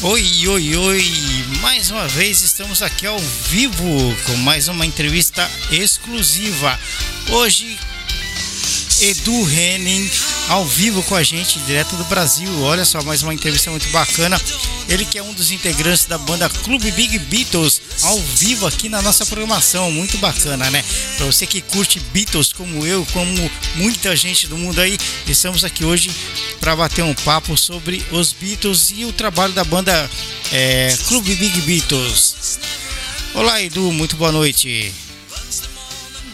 [0.00, 1.04] Oi, oi, oi!
[1.60, 3.84] Mais uma vez estamos aqui ao vivo
[4.26, 6.78] com mais uma entrevista exclusiva.
[7.30, 7.76] Hoje,
[9.00, 10.08] Edu Henning
[10.50, 12.48] ao vivo com a gente, direto do Brasil.
[12.62, 14.40] Olha só, mais uma entrevista muito bacana.
[14.88, 19.02] Ele que é um dos integrantes da banda Clube Big Beatles, ao vivo aqui na
[19.02, 19.92] nossa programação.
[19.92, 20.82] Muito bacana, né?
[21.16, 25.84] Para você que curte Beatles como eu, como muita gente do mundo aí, estamos aqui
[25.84, 26.10] hoje
[26.58, 30.10] para bater um papo sobre os Beatles e o trabalho da banda
[30.50, 32.58] é, Clube Big Beatles.
[33.34, 34.92] Olá, Edu, muito boa noite.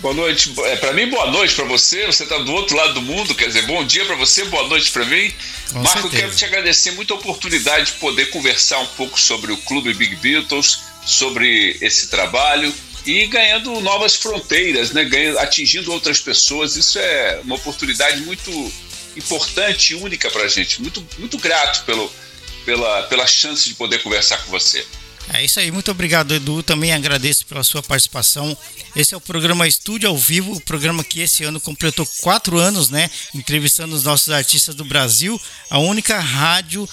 [0.05, 0.53] Boa noite.
[0.67, 2.05] É, para mim, boa noite para você.
[2.05, 4.93] Você está do outro lado do mundo, quer dizer, bom dia para você, boa noite
[4.93, 5.33] para mim.
[5.73, 6.23] Com Marco, certeza.
[6.23, 10.15] quero te agradecer muito a oportunidade de poder conversar um pouco sobre o Clube Big
[10.17, 12.71] Beatles, sobre esse trabalho
[13.07, 15.05] e ganhando novas fronteiras, né?
[15.05, 16.77] Ganhando, atingindo outras pessoas.
[16.77, 18.51] Isso é uma oportunidade muito
[19.17, 20.83] importante e única para a gente.
[20.83, 22.13] Muito, muito grato pelo,
[22.67, 24.85] pela, pela chance de poder conversar com você.
[25.33, 26.63] É isso aí, muito obrigado, Edu.
[26.63, 28.57] Também agradeço pela sua participação.
[28.95, 32.91] Esse é o programa Estúdio ao Vivo, o programa que esse ano completou quatro anos,
[32.91, 33.11] né?
[33.35, 36.89] Entrevistando os nossos artistas do Brasil, a única rádio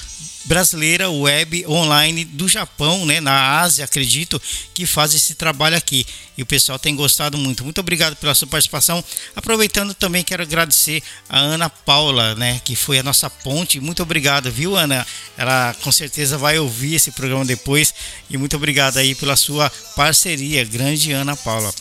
[0.45, 4.41] brasileira web online do Japão, né, na Ásia, acredito,
[4.73, 6.05] que faz esse trabalho aqui.
[6.37, 7.63] E o pessoal tem gostado muito.
[7.63, 9.03] Muito obrigado pela sua participação.
[9.35, 13.79] Aproveitando também quero agradecer a Ana Paula, né, que foi a nossa ponte.
[13.79, 15.05] Muito obrigado, viu, Ana?
[15.37, 17.93] Ela com certeza vai ouvir esse programa depois
[18.29, 21.73] e muito obrigado aí pela sua parceria, grande Ana Paula.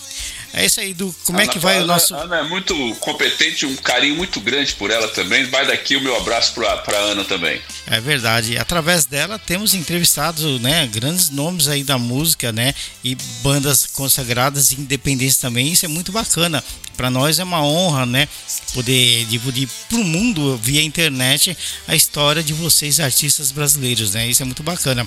[0.53, 1.15] É isso aí, Du.
[1.25, 2.15] Como Ana, é que vai Ana, o nosso.
[2.15, 5.45] Ana é muito competente, um carinho muito grande por ela também.
[5.45, 7.61] Vai daqui o meu abraço para Ana também.
[7.87, 8.59] É verdade.
[8.59, 14.81] Através dela temos entrevistado, né, grandes nomes aí da música, né, e bandas consagradas e
[14.81, 15.73] independentes também.
[15.73, 16.63] Isso é muito bacana.
[16.97, 18.29] Para nós é uma honra, né,
[18.75, 24.29] poder dividir para o mundo via internet a história de vocês artistas brasileiros, né?
[24.29, 25.07] Isso é muito bacana.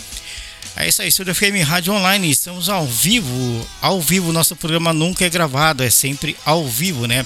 [0.75, 3.67] É isso aí, Estúdio FM Rádio Online, estamos ao vivo.
[3.81, 7.25] Ao vivo, nosso programa nunca é gravado, é sempre ao vivo, né?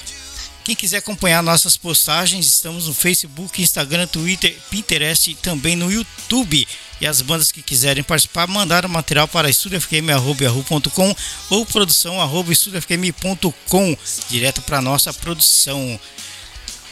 [0.68, 6.68] Quem quiser acompanhar nossas postagens, estamos no Facebook, Instagram, Twitter, Pinterest e também no YouTube.
[7.00, 11.16] E as bandas que quiserem participar, mandar o material para estudiofm.com
[11.50, 13.98] ou produção.estudiofm.com,
[14.30, 15.98] direto para nossa produção.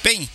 [0.01, 0.29] Bem,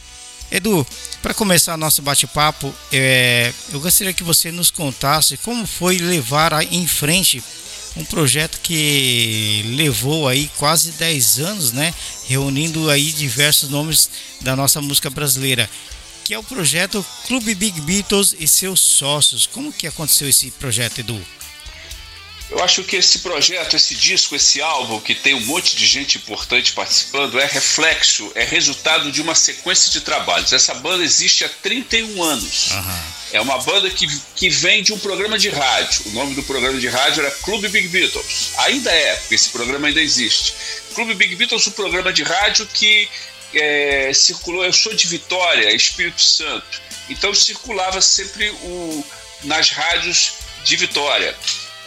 [0.50, 0.84] Edu,
[1.22, 6.86] para começar nosso bate-papo, é, eu gostaria que você nos contasse como foi levar em
[6.88, 7.42] frente
[7.96, 11.94] um projeto que levou aí quase 10 anos, né,
[12.26, 14.10] reunindo aí diversos nomes
[14.40, 15.70] da nossa música brasileira,
[16.24, 19.46] que é o projeto Clube Big Beatles e seus sócios.
[19.46, 21.20] Como que aconteceu esse projeto, Edu?
[22.50, 26.18] Eu acho que esse projeto, esse disco, esse álbum, que tem um monte de gente
[26.18, 30.52] importante participando, é reflexo, é resultado de uma sequência de trabalhos.
[30.52, 32.72] Essa banda existe há 31 anos.
[32.72, 33.02] Uhum.
[33.32, 36.02] É uma banda que, que vem de um programa de rádio.
[36.06, 38.50] O nome do programa de rádio era Clube Big Beatles.
[38.58, 40.52] Ainda é, porque esse programa ainda existe.
[40.92, 43.08] Clube Big Beatles, um programa de rádio que
[43.54, 44.64] é, circulou.
[44.64, 46.82] Eu sou de Vitória, Espírito Santo.
[47.08, 49.04] Então circulava sempre o,
[49.44, 50.32] nas rádios
[50.64, 51.36] de Vitória.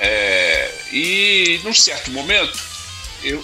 [0.05, 2.59] É, e num certo momento,
[3.23, 3.41] eu,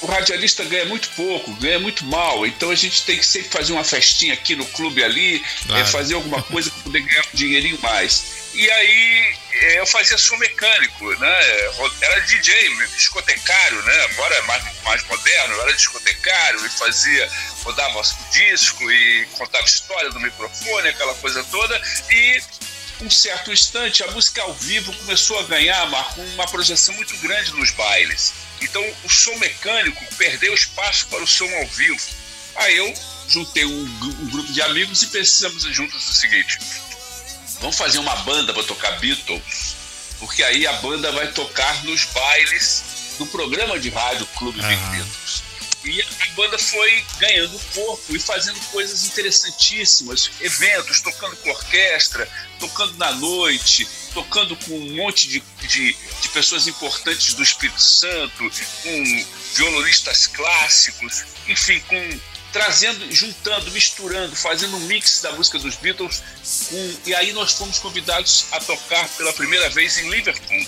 [0.00, 3.72] o radialista ganha muito pouco, ganha muito mal, então a gente tem que sempre fazer
[3.72, 5.82] uma festinha aqui no clube ali, é, claro.
[5.82, 8.42] é, fazer alguma coisa para poder ganhar um dinheirinho mais.
[8.54, 11.40] E aí é, eu fazia som mecânico, né?
[12.00, 12.54] Era DJ,
[12.96, 14.04] discotecário, né?
[14.10, 17.30] Agora é mais, mais moderno, era discotecário e fazia,
[17.62, 21.80] rodava o disco e contava história do microfone, aquela coisa toda,
[22.10, 22.42] e
[23.02, 27.52] um certo instante, a música ao vivo começou a ganhar, Marco, uma projeção muito grande
[27.52, 28.32] nos bailes.
[28.60, 32.00] Então, o som mecânico perdeu espaço para o som ao vivo.
[32.54, 32.94] Aí eu
[33.28, 36.58] juntei um, um grupo de amigos e pensamos juntos o seguinte:
[37.60, 39.76] vamos fazer uma banda para tocar Beatles,
[40.20, 42.84] porque aí a banda vai tocar nos bailes
[43.18, 44.68] do programa de rádio Clube uhum.
[44.68, 45.21] Big Beatles.
[46.34, 53.86] Banda foi ganhando corpo e fazendo coisas interessantíssimas, eventos, tocando com orquestra, tocando na noite,
[54.14, 58.50] tocando com um monte de, de, de pessoas importantes do Espírito Santo,
[58.82, 62.20] com violonistas clássicos, enfim, com
[62.52, 66.22] trazendo, juntando, misturando, fazendo um mix da música dos Beatles.
[66.68, 70.66] Com, e aí nós fomos convidados a tocar pela primeira vez em Liverpool.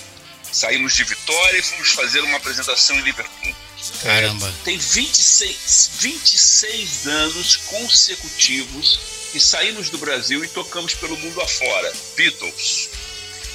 [0.51, 3.55] Saímos de Vitória e fomos fazer uma apresentação em Liverpool.
[4.01, 4.53] Caramba.
[4.63, 8.99] Tem 26, 26 anos consecutivos
[9.31, 11.93] que saímos do Brasil e tocamos pelo mundo afora.
[12.15, 12.89] Beatles.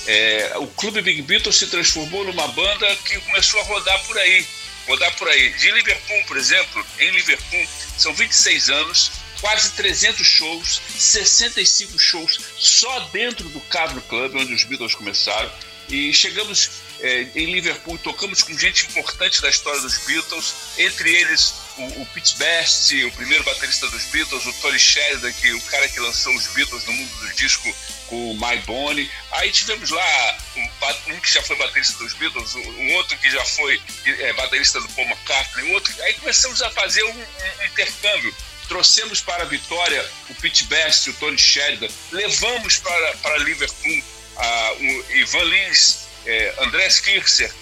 [0.06, 4.46] É, o Clube Big Beatles se transformou numa banda que começou a rodar por aí.
[4.86, 5.50] Rodar por aí.
[5.54, 7.66] De Liverpool, por exemplo, em Liverpool,
[7.96, 14.64] são 26 anos, quase 300 shows, 65 shows só dentro do Cavern Club, onde os
[14.64, 15.50] Beatles começaram.
[15.88, 16.70] E chegamos
[17.02, 22.06] é, em Liverpool, tocamos com gente importante da história dos Beatles, entre eles o, o
[22.06, 26.34] Pete Best, o primeiro baterista dos Beatles, o Tony Sheridan, que o cara que lançou
[26.34, 27.74] os Beatles no mundo do disco
[28.06, 29.10] com o My Bonnie.
[29.32, 33.44] Aí tivemos lá um, um, que já foi baterista dos Beatles, um outro que já
[33.44, 35.94] foi é, baterista do Paul McCartney, um outro.
[36.02, 38.34] Aí começamos a fazer um, um intercâmbio
[38.68, 43.98] trouxemos para a Vitória o Pete Best, o Tony Sheridan, levamos para, para Liverpool
[44.36, 47.52] uh, o Ivan Lins, eh, Andrés Kircher,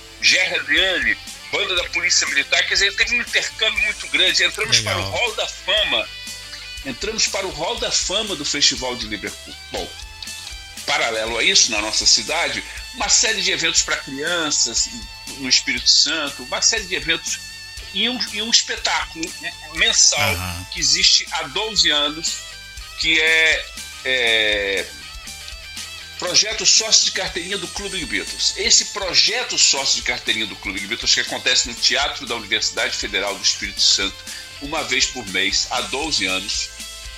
[0.56, 1.16] Adriani,
[1.52, 4.42] banda da Polícia Militar, quer dizer, teve um intercâmbio muito grande.
[4.44, 4.94] Entramos Legal.
[4.94, 6.08] para o Hall da Fama,
[6.86, 9.54] entramos para o Hall da Fama do Festival de Liverpool.
[9.72, 9.88] Bom,
[10.86, 12.62] paralelo a isso, na nossa cidade,
[12.94, 14.88] uma série de eventos para crianças
[15.38, 17.38] no Espírito Santo, uma série de eventos
[17.94, 19.24] e um, e um espetáculo
[19.74, 20.64] mensal uhum.
[20.72, 22.38] que existe há 12 anos,
[23.00, 23.66] que é,
[24.04, 24.86] é
[26.18, 28.54] projeto sócio de carteirinha do Clube Beatles.
[28.56, 33.34] Esse projeto sócio de carteirinha do Clube Beatles, que acontece no Teatro da Universidade Federal
[33.34, 34.16] do Espírito Santo,
[34.60, 36.68] uma vez por mês, há 12 anos,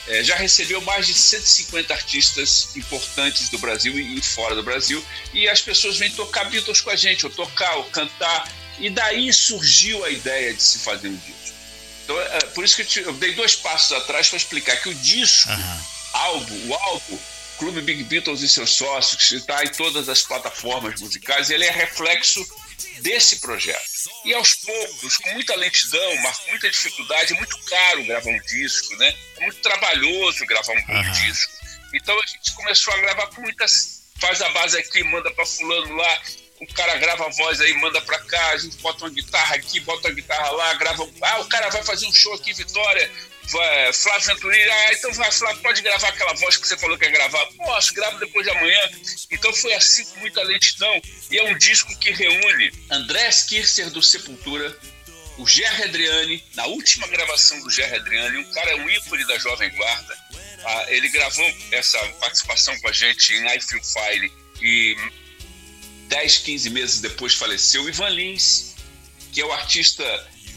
[0.06, 5.48] é, já recebeu mais de 150 artistas importantes do Brasil e fora do Brasil, e
[5.48, 10.04] as pessoas vêm tocar Beatles com a gente, ou tocar, ou cantar, e daí surgiu
[10.04, 11.56] a ideia de se fazer um disco.
[12.04, 14.88] Então, é, por isso que eu, te, eu dei dois passos atrás para explicar que
[14.88, 15.80] o disco, uhum.
[16.12, 17.18] álbum, o álbum,
[17.60, 21.70] Clube Big Beatles e seus sócios, que está em todas as plataformas musicais, ele é
[21.70, 22.42] reflexo
[23.00, 23.84] desse projeto.
[24.24, 28.40] E aos poucos, com muita lentidão, mas com muita dificuldade, é muito caro gravar um
[28.40, 29.14] disco, né?
[29.36, 31.12] É muito trabalhoso gravar um uhum.
[31.12, 31.52] disco.
[31.92, 34.00] Então a gente começou a gravar com muitas.
[34.18, 36.22] Faz a base aqui, manda para fulano lá,
[36.62, 39.80] o cara grava a voz aí, manda pra cá, a gente bota uma guitarra aqui,
[39.80, 41.06] bota uma guitarra lá, grava.
[41.20, 43.10] Ah, o cara vai fazer um show aqui, Vitória.
[43.52, 47.04] Vai, Flávio Venturini, ah, então vai, Flávio, pode gravar aquela voz que você falou que
[47.04, 47.44] ia gravar.
[47.56, 48.90] Posso, gravo depois de amanhã.
[49.30, 51.00] Então foi assim com muita lentidão.
[51.30, 54.76] E é um disco que reúne Andrés Kircher do Sepultura,
[55.38, 59.70] o Gerry Adriani, na última gravação do Gerry Adriani, um cara, um ícone da Jovem
[59.70, 60.18] Guarda.
[60.64, 64.96] Ah, ele gravou essa participação com a gente em I Feel Fire e
[66.08, 68.74] 10, 15 meses depois faleceu Ivan Lins,
[69.32, 70.04] que é o artista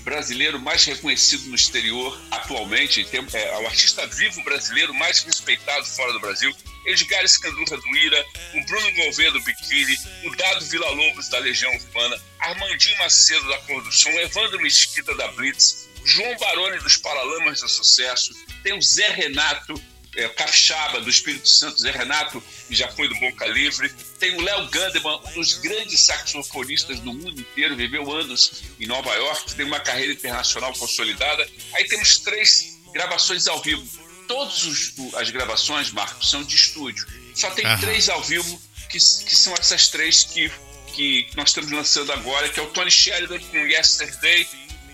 [0.03, 6.19] brasileiro mais reconhecido no exterior atualmente, é o artista vivo brasileiro mais respeitado fora do
[6.19, 6.53] Brasil.
[6.85, 11.73] Edgar Escandurra do Ira, o Bruno Gouveia do Biquíni, o Dado Vila Lobos da Legião
[11.73, 17.61] Urbana, Armandinho Macedo da Cor do Som, Evandro Mesquita da Blitz, João Baroni dos Paralamas
[17.61, 18.33] do Sucesso,
[18.63, 19.81] tem o Zé Renato,
[20.15, 23.89] é, Capixaba, do Espírito Santo, Zé Renato, que já foi do Boca Livre.
[24.19, 29.13] Tem o Léo Gandeman, um dos grandes saxofonistas do mundo inteiro, viveu anos em Nova
[29.15, 31.47] York, tem uma carreira internacional consolidada.
[31.73, 33.83] Aí temos três gravações ao vivo.
[34.27, 37.05] Todas as gravações, Marcos, são de estúdio.
[37.35, 37.81] Só tem Aham.
[37.81, 40.51] três ao vivo, que, que são essas três que,
[40.93, 44.47] que nós estamos lançando agora, que é o Tony Sheridan com Yesterday,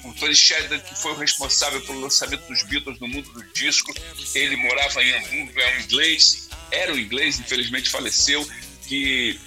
[0.09, 3.93] o Tony Sheridan, que foi o responsável pelo lançamento dos Beatles no mundo do disco,
[4.35, 8.47] ele morava em Hamburgo, é um inglês, era um inglês, infelizmente faleceu,
[8.87, 9.39] que,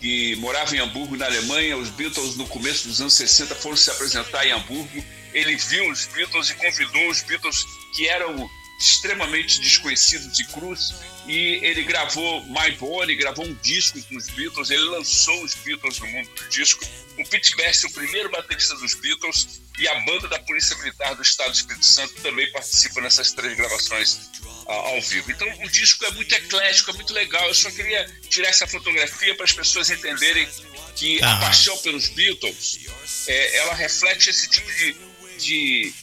[0.00, 1.76] que morava em Hamburgo, na Alemanha.
[1.76, 5.04] Os Beatles, no começo dos anos 60, foram se apresentar em Hamburgo.
[5.32, 7.64] Ele viu os Beatles e convidou os Beatles,
[7.94, 10.94] que eram extremamente desconhecidos de cruz,
[11.26, 15.98] e ele gravou My Body, gravou um disco com os Beatles, ele lançou os Beatles
[16.00, 16.84] no mundo do disco.
[17.18, 21.22] O Pete Best, o primeiro baterista dos Beatles, e a banda da Polícia Militar do
[21.22, 24.30] Estado do Espírito Santo também participa nessas três gravações
[24.66, 25.30] uh, ao vivo.
[25.30, 27.46] Então o disco é muito eclético, é muito legal.
[27.48, 30.48] Eu só queria tirar essa fotografia para as pessoas entenderem
[30.96, 31.34] que ah.
[31.34, 32.80] a paixão pelos Beatles
[33.26, 34.96] é, ela reflete esse tipo de,
[35.38, 35.94] de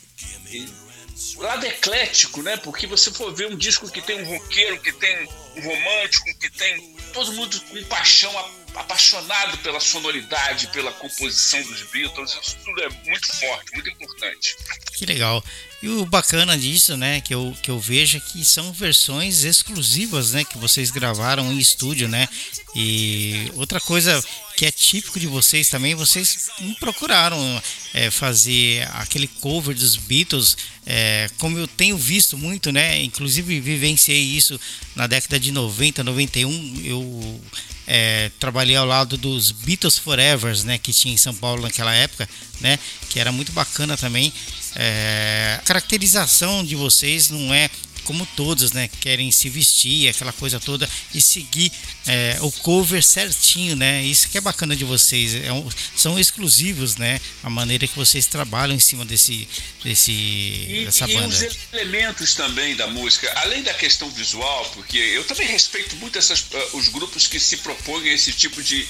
[1.37, 2.57] lado eclético, né?
[2.57, 6.49] Porque você for ver um disco que tem um roqueiro, que tem um romântico, que
[6.49, 8.33] tem todo mundo com paixão,
[8.75, 12.37] apaixonado pela sonoridade, pela composição dos Beatles.
[12.41, 14.55] Isso tudo é muito forte, muito importante.
[14.93, 15.43] Que legal.
[15.81, 20.33] E o bacana disso, né, que eu, que eu vejo é que são versões exclusivas,
[20.33, 22.27] né, que vocês gravaram em estúdio, né?
[22.75, 24.21] E outra coisa
[24.57, 30.57] que é típico de vocês também, vocês não procuraram é, fazer aquele cover dos Beatles,
[30.85, 33.01] é, como eu tenho visto muito, né?
[33.01, 34.59] Inclusive vivenciei isso
[34.97, 37.41] na década de 90, 91, eu
[37.87, 42.29] é, trabalhei ao lado dos Beatles Forevers, né, que tinha em São Paulo naquela época,
[42.61, 42.77] né,
[43.09, 44.31] que era muito bacana também.
[44.75, 47.69] É, a caracterização de vocês não é
[47.99, 51.71] como todos, né, querem se vestir, aquela coisa toda e seguir
[52.07, 54.03] é, o cover certinho, né?
[54.03, 57.19] Isso que é bacana de vocês, é um, são exclusivos, né?
[57.43, 59.47] A maneira que vocês trabalham em cima desse,
[59.83, 61.27] desse e, dessa e banda.
[61.27, 66.41] os elementos também da música, além da questão visual, porque eu também respeito muito essas,
[66.41, 68.87] uh, os grupos que se propõem a esse tipo de,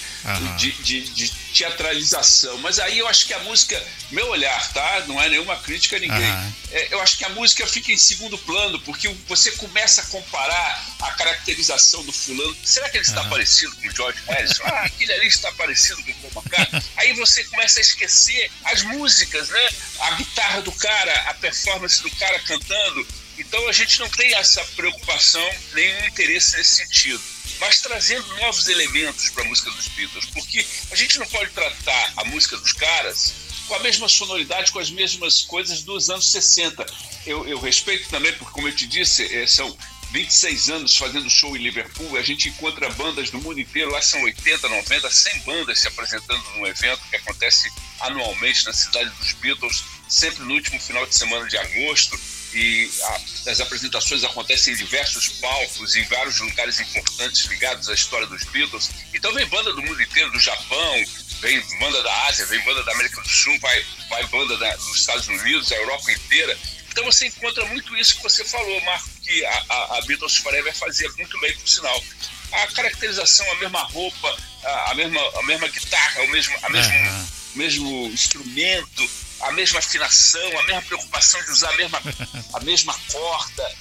[0.57, 5.05] de, de, de, teatralização, mas aí eu acho que a música, meu olhar, tá?
[5.07, 6.53] Não é nenhuma crítica a ninguém.
[6.71, 10.85] É, eu acho que a música fica em segundo plano, porque você começa a comparar
[11.01, 12.55] a caracterização do fulano.
[12.63, 14.63] Será que ele está parecido com o George Harrison?
[14.65, 16.83] Ah, aquele ali está parecido com o Paul McCartney.
[16.97, 19.69] Aí você começa a esquecer as músicas, né?
[19.99, 23.07] A guitarra do cara, a performance do cara cantando.
[23.37, 27.23] Então a gente não tem essa preocupação, nenhum interesse nesse sentido.
[27.59, 32.13] Mas trazendo novos elementos para a música dos Beatles, porque a gente não pode tratar
[32.17, 36.85] a música dos caras com a mesma sonoridade, com as mesmas coisas dos anos 60.
[37.25, 39.77] Eu, eu respeito também, porque, como eu te disse, é, são
[40.11, 44.19] 26 anos fazendo show em Liverpool, a gente encontra bandas do mundo inteiro, lá são
[44.23, 49.83] 80, 90, 100 bandas se apresentando num evento que acontece anualmente na cidade dos Beatles,
[50.07, 52.19] sempre no último final de semana de agosto.
[52.51, 58.25] E a, as apresentações acontecem em diversos palcos, em vários lugares importantes ligados à história
[58.25, 58.89] dos Beatles.
[59.13, 61.05] Então vem banda do mundo inteiro, do Japão,
[61.41, 64.95] vem banda da Ásia, vem banda da América do Sul, vai, vai banda da, dos
[64.95, 66.57] Estados Unidos, a Europa inteira.
[66.91, 70.75] Então você encontra muito isso que você falou, Marco, que a, a, a Beatles Forever
[70.75, 72.03] fazia muito bem, por sinal.
[72.51, 76.93] A caracterização, a mesma roupa, a, a mesma, a mesma guitarra, o mesmo, a mesmo,
[76.93, 77.27] uhum.
[77.55, 79.09] mesmo instrumento,
[79.41, 82.01] a mesma afinação, a mesma preocupação de usar a mesma,
[82.53, 83.75] a mesma corda.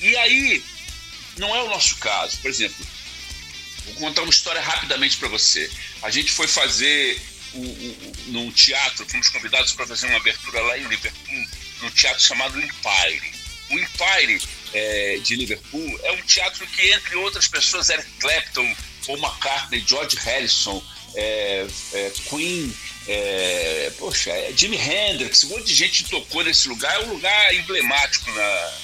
[0.00, 0.64] e aí,
[1.38, 2.38] não é o nosso caso.
[2.38, 2.84] Por exemplo,
[3.86, 5.70] vou contar uma história rapidamente para você.
[6.02, 7.20] A gente foi fazer
[7.54, 11.46] um, um, num teatro, fomos convidados para fazer uma abertura lá em Liverpool,
[11.82, 13.32] num teatro chamado Empire.
[13.70, 18.76] O Empire é, de Liverpool é um teatro que, entre outras pessoas, Eric Clapton,
[19.06, 20.82] Paul McCartney, George Harrison,
[21.14, 22.76] é, é, Queen,
[23.08, 26.94] é, poxa, é Jimi Hendrix, um monte de gente tocou nesse lugar.
[26.94, 28.78] É um lugar emblemático na,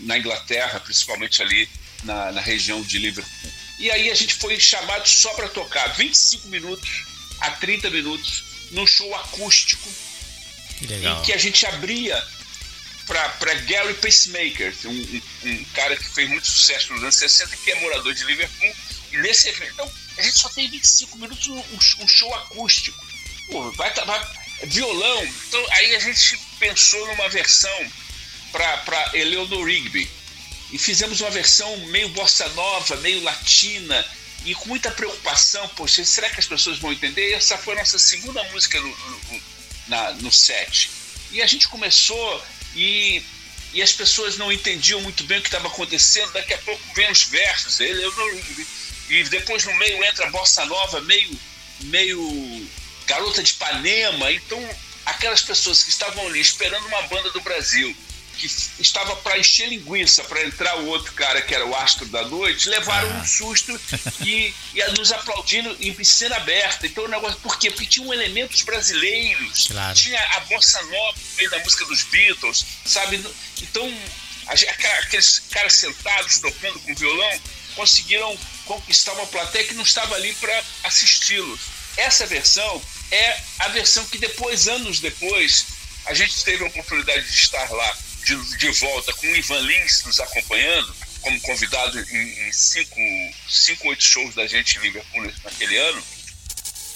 [0.00, 1.68] na Inglaterra, principalmente ali
[2.04, 3.49] na, na região de Liverpool.
[3.80, 7.04] E aí a gente foi chamado só para tocar 25 minutos
[7.40, 9.90] a 30 minutos num show acústico
[10.86, 12.22] que em que a gente abria
[13.06, 17.72] para Gary Pacemaker, um, um, um, cara que fez muito sucesso nos anos 60 que
[17.72, 18.72] é morador de Liverpool.
[19.10, 21.58] E nesse evento, então, a gente só tem 25 minutos um,
[22.04, 23.04] um show acústico.
[23.50, 24.26] Pô, vai, vai,
[24.64, 25.24] violão.
[25.48, 27.92] Então, aí a gente pensou numa versão
[28.52, 30.08] para Eleanor Rigby.
[30.72, 34.06] E fizemos uma versão meio bossa nova, meio latina,
[34.44, 37.30] e com muita preocupação, poxa, será que as pessoas vão entender?
[37.30, 39.42] E essa foi a nossa segunda música no, no,
[39.88, 40.90] na, no set.
[41.30, 42.42] E a gente começou
[42.74, 43.22] e,
[43.72, 46.32] e as pessoas não entendiam muito bem o que estava acontecendo.
[46.32, 48.12] Daqui a pouco vem os versos, ele, eu
[49.10, 51.38] e depois no meio entra a bossa nova, meio,
[51.80, 52.68] meio
[53.06, 54.32] garota de Ipanema.
[54.32, 57.94] Então, aquelas pessoas que estavam ali esperando uma banda do Brasil
[58.40, 62.26] que estava para encher linguiça para entrar o outro cara que era o astro da
[62.26, 63.20] noite, levaram ah.
[63.20, 63.78] um susto
[64.24, 66.86] e, e nos aplaudindo em cena aberta.
[66.86, 67.70] Então o negócio, por quê?
[67.70, 69.94] Porque tinham elementos brasileiros, claro.
[69.94, 73.22] tinha a bossa nova no meio da música dos Beatles, sabe?
[73.60, 73.94] Então
[75.02, 77.40] aqueles caras sentados tocando com violão
[77.76, 81.60] conseguiram conquistar uma plateia que não estava ali para assisti-los.
[81.96, 85.66] Essa versão é a versão que depois, anos depois,
[86.06, 87.98] a gente teve a oportunidade de estar lá
[88.36, 92.96] de, de volta com o Ivan Lins nos acompanhando, como convidado em, em cinco,
[93.48, 96.02] cinco, oito shows da gente em Liverpool naquele ano.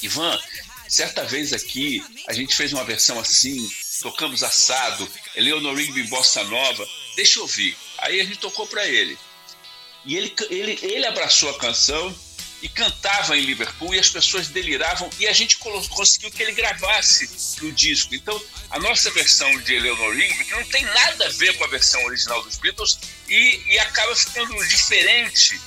[0.03, 0.39] Ivan,
[0.89, 3.69] certa vez aqui a gente fez uma versão assim,
[4.01, 7.77] tocamos assado, Eleonor Rigby Bossa Nova, deixa eu ouvir.
[7.99, 9.19] Aí a gente tocou para ele.
[10.05, 12.15] E ele, ele, ele abraçou a canção
[12.65, 17.29] e cantava em Liverpool e as pessoas deliravam e a gente conseguiu que ele gravasse
[17.61, 18.15] o disco.
[18.15, 21.67] Então, a nossa versão de Eleanor Rigby, que não tem nada a ver com a
[21.67, 25.61] versão original dos Beatles, e, e acaba ficando diferente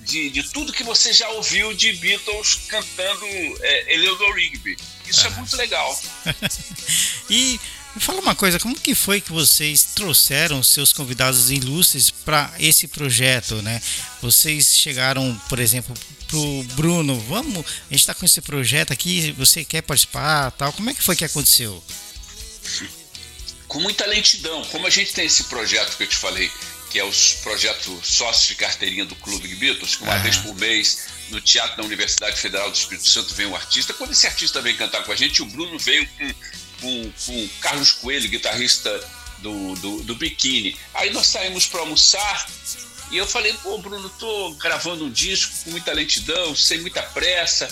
[0.00, 3.26] de, de, tudo que você já ouviu de Beatles cantando
[3.60, 4.74] é, Eleanor Rigby.
[5.06, 5.32] Isso é ah.
[5.32, 6.00] é muito legal.
[7.28, 7.60] e
[7.94, 12.88] me fala uma coisa, como que foi que vocês trouxeram seus convidados ilustres para esse
[12.88, 13.82] projeto, né?
[14.22, 15.94] Vocês chegaram, por exemplo,
[16.28, 20.72] pro Bruno, vamos, a gente está com esse projeto aqui, você quer participar, tal?
[20.72, 21.82] Como é que foi que aconteceu?
[23.66, 26.50] Com muita lentidão, como a gente tem esse projeto que eu te falei,
[26.90, 31.06] que é o projeto sócio de carteirinha do Clube Beatles, que uma vez por mês
[31.30, 33.92] no Teatro da Universidade Federal do Espírito Santo vem um artista.
[33.92, 36.32] Quando esse artista vem cantar com a gente, o Bruno veio com,
[36.80, 38.90] com, com Carlos Coelho, guitarrista
[39.38, 40.76] do, do, do Biquíni.
[40.94, 42.48] Aí nós saímos para almoçar
[43.10, 47.68] e eu falei, pô, Bruno, tô gravando um disco com muita lentidão, sem muita pressa.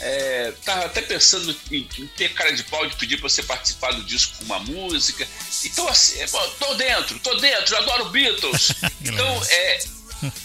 [0.00, 3.92] É, tava até pensando em, em, ter cara de pau de pedir para você participar
[3.92, 5.26] do disco com uma música.
[5.64, 6.26] Então, assim, é,
[6.58, 8.72] tô dentro, tô dentro, adoro Beatles.
[9.04, 9.78] então, é,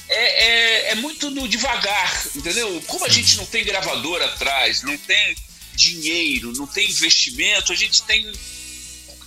[0.09, 2.81] é, é, é, muito no devagar, entendeu?
[2.87, 5.35] Como a gente não tem gravador atrás, não tem
[5.73, 8.29] dinheiro, não tem investimento, a gente tem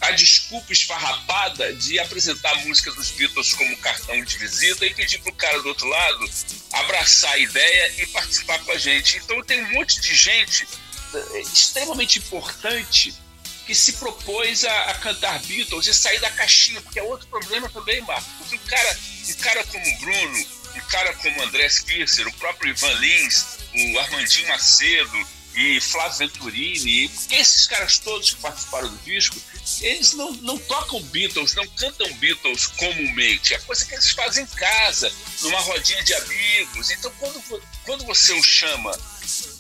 [0.03, 5.19] a desculpa esfarrapada de apresentar a música dos Beatles como cartão de visita e pedir
[5.21, 6.31] pro cara do outro lado
[6.73, 9.19] abraçar a ideia e participar com a gente.
[9.19, 10.67] Então tem um monte de gente
[11.15, 13.15] eh, extremamente importante
[13.65, 17.69] que se propôs a, a, cantar Beatles e sair da caixinha, porque é outro problema
[17.69, 18.29] também, Marco.
[18.39, 22.71] Porque um cara, um cara como o Bruno, um cara como André Kisser, o próprio
[22.71, 28.97] Ivan Lins, o Armandinho Macedo e Flávio Venturini, porque esses caras todos que participaram do
[28.99, 29.37] disco,
[29.81, 33.55] eles não, não tocam Beatles, não cantam Beatles comumente.
[33.55, 36.91] É coisa que eles fazem em casa, numa rodinha de amigos.
[36.91, 38.99] Então, quando, quando você o chama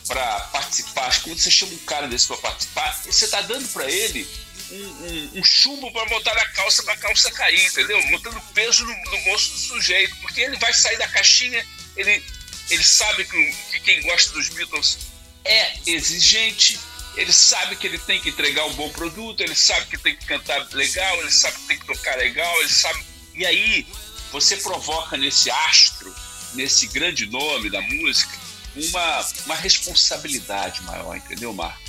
[0.06, 4.26] para participar, quando você chama um cara desse para participar, você está dando para ele
[4.70, 8.02] um, um, um chumbo para botar na calça para a calça cair, entendeu?
[8.10, 11.64] Botando peso no, no do sujeito, porque ele vai sair da caixinha,
[11.96, 12.24] ele,
[12.70, 15.12] ele sabe que, que quem gosta dos Beatles
[15.44, 16.78] é exigente,
[17.16, 20.24] ele sabe que ele tem que entregar um bom produto, ele sabe que tem que
[20.24, 23.04] cantar legal, ele sabe que tem que tocar legal, ele sabe.
[23.34, 23.86] E aí
[24.30, 26.14] você provoca nesse astro,
[26.54, 28.38] nesse grande nome da música,
[28.74, 31.80] uma, uma responsabilidade maior, entendeu, Marco?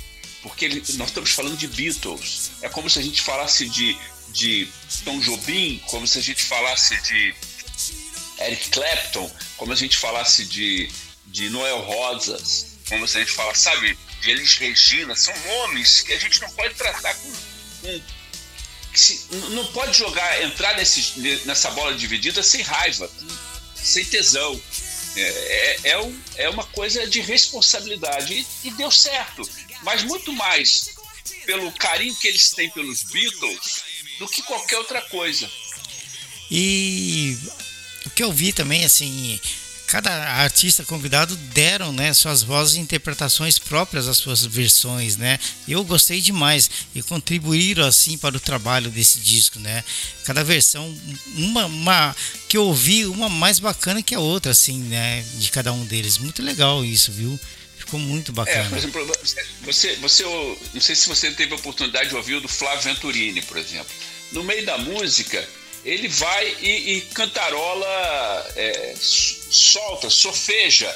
[0.42, 2.52] Porque ele, nós estamos falando de Beatles.
[2.60, 3.96] É como se a gente falasse de,
[4.28, 4.68] de
[5.04, 7.34] Tom Jobim, como se a gente falasse de
[8.40, 10.90] Eric Clapton, como a gente falasse de,
[11.26, 16.18] de Noel Rosas, como a gente fala, sabe, de Elis Regina, são nomes que a
[16.18, 17.32] gente não pode tratar com.
[17.80, 18.00] com
[18.94, 23.10] se, não pode jogar, entrar nesse, nessa bola dividida sem raiva,
[23.74, 24.60] sem tesão.
[25.16, 28.34] É, é, é, um, é uma coisa de responsabilidade.
[28.34, 29.48] E, e deu certo.
[29.82, 30.90] Mas muito mais
[31.44, 33.82] pelo carinho que eles têm pelos Beatles
[34.18, 35.50] do que qualquer outra coisa.
[36.50, 37.38] E
[38.06, 39.40] o que eu vi também, assim,
[39.94, 45.38] cada artista convidado deram né, suas vozes e interpretações próprias às suas versões, né?
[45.68, 49.84] Eu gostei demais e contribuíram assim para o trabalho desse disco, né?
[50.24, 50.92] Cada versão,
[51.36, 52.16] uma, uma
[52.48, 55.24] que eu ouvi, uma mais bacana que a outra, assim, né?
[55.36, 56.18] De cada um deles.
[56.18, 57.38] Muito legal isso, viu?
[57.78, 58.66] Ficou muito é, bacana.
[58.66, 59.12] É, por exemplo,
[59.62, 60.24] você, você,
[60.74, 63.94] não sei se você teve a oportunidade de ouvir o do Flávio Venturini, por exemplo.
[64.32, 65.48] No meio da música,
[65.84, 68.94] ele vai e, e cantarola, é,
[69.54, 70.94] solta, sofeja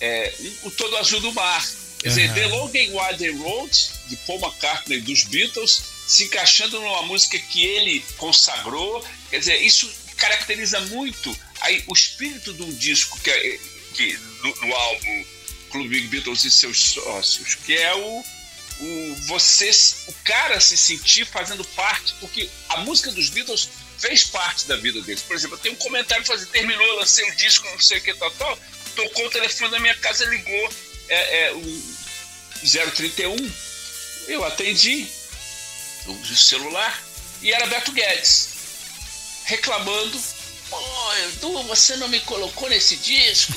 [0.00, 1.66] é, o Todo Azul do Mar.
[1.98, 7.02] Quer dizer, The Long and Wide Road, de Paul McCartney dos Beatles, se encaixando numa
[7.02, 9.04] música que ele consagrou.
[9.30, 13.58] Quer dizer, isso caracteriza muito aí, o espírito de um disco que, é,
[13.94, 15.24] que do, do álbum
[15.70, 18.24] Clube Beatles e seus sócios, que é o,
[18.80, 19.70] o você,
[20.08, 25.00] o cara se sentir fazendo parte, porque a música dos Beatles fez parte da vida
[25.02, 25.22] deles.
[25.22, 28.02] Por exemplo, eu tenho um comentário para fazer, terminou, lancei o disco, não sei o
[28.02, 28.58] que, tal, tal,
[28.94, 30.72] tocou o telefone da minha casa, ligou
[31.08, 31.96] é, é, o
[32.94, 33.52] 031,
[34.28, 35.06] eu atendi
[36.06, 37.02] o celular
[37.42, 38.56] e era Beto Guedes
[39.44, 40.20] reclamando,
[40.68, 43.52] pô, Edu, você não me colocou nesse disco?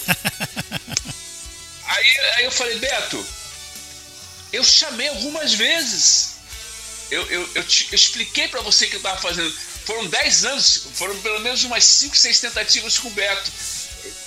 [1.86, 3.25] aí, aí eu falei, Beto,
[4.54, 6.38] eu chamei algumas vezes.
[7.10, 9.52] Eu, eu, eu, te, eu expliquei para você que eu estava fazendo
[9.89, 13.52] foram 10 anos, foram pelo menos umas 5, 6 tentativas com o Beto.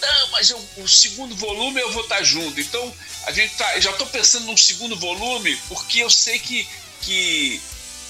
[0.00, 2.60] Não, mas eu, o segundo volume eu vou estar junto.
[2.60, 2.92] Então,
[3.26, 6.66] a gente tá, já estou pensando num segundo volume, porque eu sei que,
[7.02, 7.60] que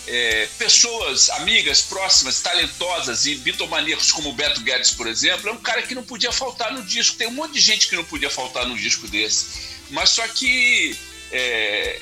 [0.07, 5.61] é, pessoas, amigas, próximas, talentosas e bitomaníacos como o Beto Guedes, por exemplo, é um
[5.61, 7.17] cara que não podia faltar no disco.
[7.17, 9.47] Tem um monte de gente que não podia faltar num disco desse.
[9.91, 10.97] Mas só que.
[11.31, 12.01] É,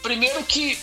[0.00, 0.78] primeiro que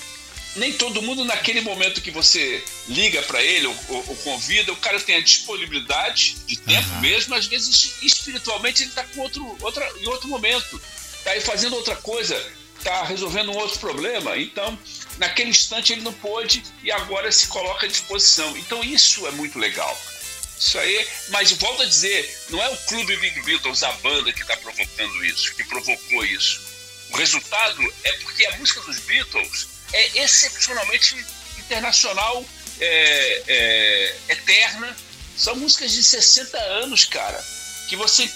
[0.60, 4.78] nem todo mundo naquele momento que você liga para ele ou, ou, ou, convida, o
[4.78, 7.02] cara tem a disponibilidade de tempo uhum.
[7.02, 10.80] mesmo, às vezes espiritualmente ele está com outro, outra, em outro momento,
[11.18, 12.36] está aí fazendo outra coisa,
[12.78, 14.78] está resolvendo um outro problema, então
[15.18, 18.56] naquele instante ele não pôde e agora se coloca à disposição.
[18.58, 19.98] Então isso é muito legal.
[20.60, 24.42] Isso aí, mas volto a dizer, não é o clube Big Beatles, a banda que
[24.42, 26.62] está provocando isso, que provocou isso.
[27.12, 31.16] O resultado é porque a música dos Beatles é excepcionalmente
[31.58, 32.46] internacional,
[32.80, 34.96] é, é, eterna,
[35.36, 37.44] São músicas de 60 anos, cara.
[37.88, 38.30] Que você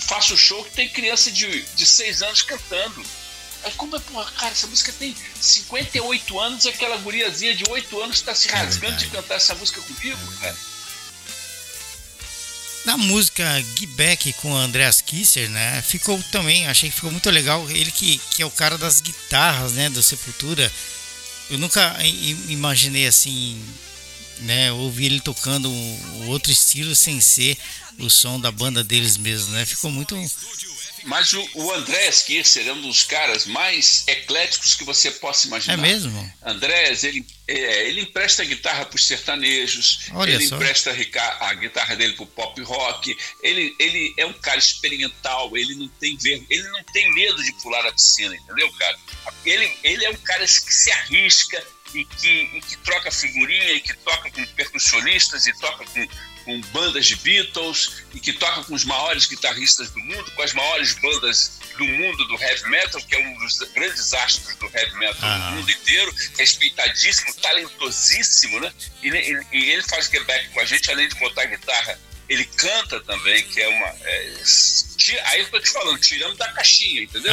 [0.00, 3.04] faz o show que tem criança de, de 6 anos cantando.
[3.64, 8.02] Aí como é, porra, cara, essa música tem 58 anos e aquela guriazinha de 8
[8.02, 10.56] anos está se é rasgando é de cantar essa música comigo, cara.
[12.84, 15.82] Na música Get Back com o Andreas Kisser, né?
[15.82, 17.68] Ficou também, achei que ficou muito legal.
[17.70, 19.88] Ele que, que é o cara das guitarras, né?
[19.88, 20.70] Do Sepultura.
[21.50, 21.96] Eu nunca
[22.48, 23.62] imaginei assim,
[24.40, 24.70] né?
[24.72, 25.72] Ouvir ele tocando
[26.26, 27.56] outro estilo sem ser
[27.98, 29.64] o som da banda deles mesmo, né?
[29.64, 30.14] Ficou muito
[31.04, 35.74] mas o, o Andrés Kircher é um dos caras mais ecléticos que você possa imaginar.
[35.74, 36.32] É mesmo?
[36.42, 40.56] Andrés, ele, é, ele empresta a guitarra para os sertanejos, Olha ele só.
[40.56, 43.16] empresta a, a guitarra dele para o pop rock.
[43.42, 47.52] Ele, ele é um cara experimental, ele não tem ver, ele não tem medo de
[47.62, 48.98] pular a piscina, entendeu, cara?
[49.44, 51.62] Ele, ele é um cara que se arrisca
[51.94, 56.08] e que, e que troca figurinha, e que toca com percussionistas e toca com
[56.44, 60.52] com bandas de Beatles e que toca com os maiores guitarristas do mundo, com as
[60.52, 64.94] maiores bandas do mundo do heavy metal, que é um dos grandes astros do heavy
[64.96, 65.50] metal ah.
[65.50, 68.72] do mundo inteiro, respeitadíssimo, talentosíssimo, né?
[69.02, 73.00] E, e, e, ele faz Quebec com a gente, além de botar guitarra, ele canta
[73.00, 73.86] também, que é uma.
[73.86, 74.34] É,
[75.24, 77.32] aí eu tô te falando, tirando da caixinha, entendeu?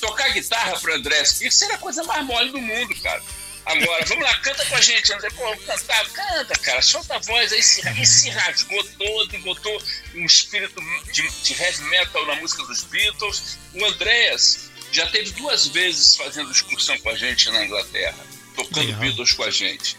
[0.00, 3.22] Tocar guitarra pro André isso era a coisa mais mole do mundo, cara.
[3.64, 5.30] Agora, vamos lá, canta com a gente, André.
[5.30, 7.52] Pô, cantar, canta, cara, solta a voz.
[7.52, 9.82] Aí se, aí se rasgou todo, botou
[10.14, 10.80] um espírito
[11.12, 13.58] de, de heavy metal na música dos Beatles.
[13.74, 18.18] O Andréas já teve duas vezes fazendo excursão com a gente na Inglaterra,
[18.56, 19.00] tocando Legal.
[19.00, 19.96] Beatles com a gente.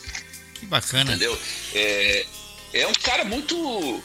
[0.55, 1.11] Que bacana.
[1.11, 1.39] Entendeu?
[1.73, 2.25] É,
[2.73, 4.03] é um cara muito.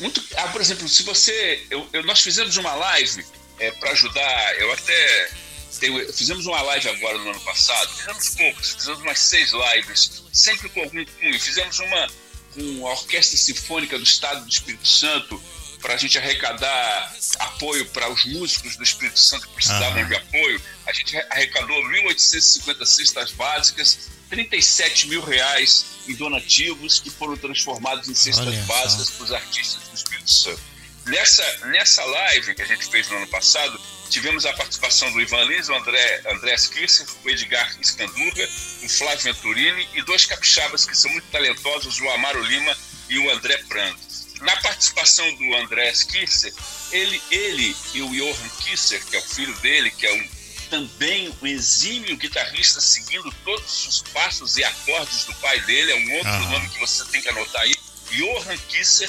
[0.00, 1.64] muito ah, por exemplo, se você.
[1.70, 3.24] Eu, eu nós fizemos uma live
[3.60, 5.30] é, para ajudar, eu até
[5.78, 10.68] tem, fizemos uma live agora no ano passado, fizemos poucos, fizemos umas seis lives, sempre
[10.70, 11.40] com algum cunho.
[11.40, 12.08] Fizemos uma
[12.54, 15.40] com a Orquestra Sinfônica do Estado do Espírito Santo
[15.80, 20.60] para a gente arrecadar apoio para os músicos do Espírito Santo que precisavam de apoio.
[20.86, 28.14] A gente arrecadou 1.850 cestas básicas, 37 mil reais em donativos que foram transformados em
[28.14, 30.60] cestas Olha básicas para os artistas do Espírito Santo.
[31.06, 33.80] Nessa, nessa live que a gente fez no ano passado,
[34.10, 38.48] tivemos a participação do Ivan Lins, o André, André Skisser, o Edgar Escandurga,
[38.82, 42.76] o Flávio Venturini e dois capixabas que são muito talentosos, o Amaro Lima
[43.08, 43.98] e o André Prando.
[44.40, 46.52] Na participação do André Skisser,
[46.90, 50.28] ele, ele e o Johan Kisser, que é o filho dele, que é um,
[50.70, 56.16] também um exímio guitarrista, seguindo todos os passos e acordes do pai dele, é um
[56.16, 56.50] outro uhum.
[56.50, 57.74] nome que você tem que anotar aí,
[58.10, 59.08] Johan Kisser,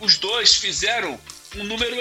[0.00, 1.20] os dois fizeram
[1.56, 1.94] um número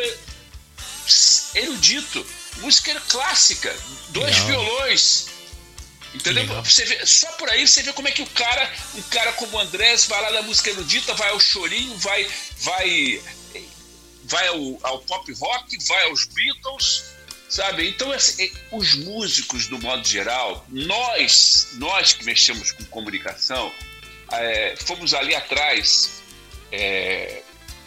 [1.56, 2.26] erudito,
[2.58, 3.76] música clássica,
[4.10, 4.48] dois Legal.
[4.48, 5.28] violões.
[6.14, 6.46] Entendeu?
[6.62, 9.56] Você vê, só por aí você vê como é que o cara, um cara como
[9.56, 13.22] o Andrés, vai lá na música erudita, vai ao chorinho, vai, vai,
[14.26, 17.04] vai ao, ao pop rock, vai aos Beatles,
[17.48, 17.88] sabe?
[17.88, 23.72] Então, assim, os músicos, do modo geral, nós, nós que mexemos com comunicação,
[24.34, 26.22] é, fomos ali atrás
[26.72, 27.42] é,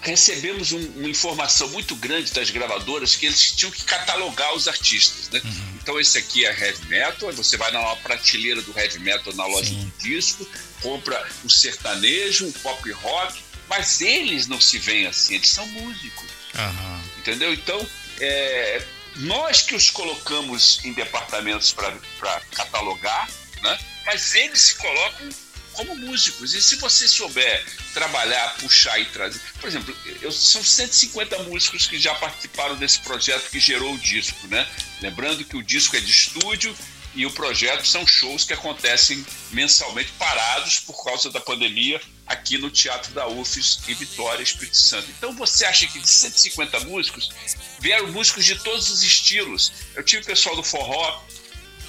[0.04, 5.30] recebemos um, uma informação muito grande das gravadoras que eles tinham que catalogar os artistas,
[5.30, 5.40] né?
[5.42, 5.78] Uhum.
[5.82, 9.70] Então esse aqui é heavy metal, você vai na prateleira do heavy metal na loja
[9.70, 9.80] Sim.
[9.80, 10.46] do disco,
[10.82, 16.28] compra o sertanejo, o pop rock, mas eles não se veem assim, eles são músicos,
[16.54, 17.00] uhum.
[17.18, 17.52] entendeu?
[17.54, 17.84] Então
[18.20, 18.82] é,
[19.16, 23.28] nós que os colocamos em departamentos para catalogar,
[23.62, 23.78] né?
[24.04, 25.30] Mas eles se colocam
[25.74, 26.54] como músicos.
[26.54, 29.40] E se você souber trabalhar, puxar e trazer.
[29.60, 34.46] Por exemplo, eu, são 150 músicos que já participaram desse projeto que gerou o disco,
[34.48, 34.66] né?
[35.00, 36.74] Lembrando que o disco é de estúdio
[37.14, 42.70] e o projeto são shows que acontecem mensalmente parados por causa da pandemia aqui no
[42.70, 45.08] Teatro da UFES em Vitória, Espírito Santo.
[45.10, 47.30] Então você acha que de 150 músicos
[47.78, 49.72] vieram músicos de todos os estilos?
[49.94, 51.22] Eu tive pessoal do forró,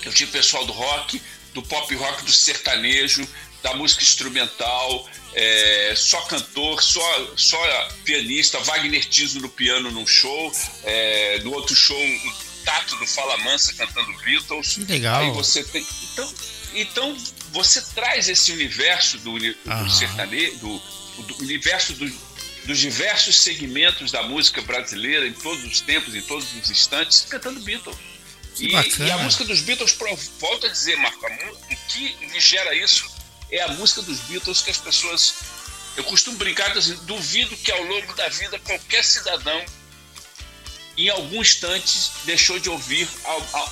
[0.04, 1.19] eu tive pessoal do rock,
[1.54, 3.28] do pop rock, do sertanejo,
[3.65, 7.58] da música instrumental, é, só cantor, só, só
[8.04, 10.51] pianista, Wagner Tiso no piano num show,
[10.84, 14.75] é, no outro show o Tato do Fala Mansa cantando Beatles.
[14.75, 15.23] Que legal.
[15.23, 15.84] Aí você tem.
[16.13, 16.34] Então,
[16.75, 17.17] então
[17.51, 20.80] você traz esse universo do, do sertanejo, do,
[21.23, 22.08] do universo do,
[22.65, 27.60] dos diversos segmentos da música brasileira em todos os tempos, em todos os instantes, cantando
[27.62, 27.97] Beatles.
[28.60, 29.97] E, e, a música dos Beatles,
[30.39, 33.14] volta a dizer, Marco, o que lhe gera isso
[33.51, 35.34] é a música dos Beatles que as pessoas.
[35.95, 39.63] Eu costumo brincar assim, duvido que ao longo da vida qualquer cidadão,
[40.97, 43.08] em algum instante, deixou de ouvir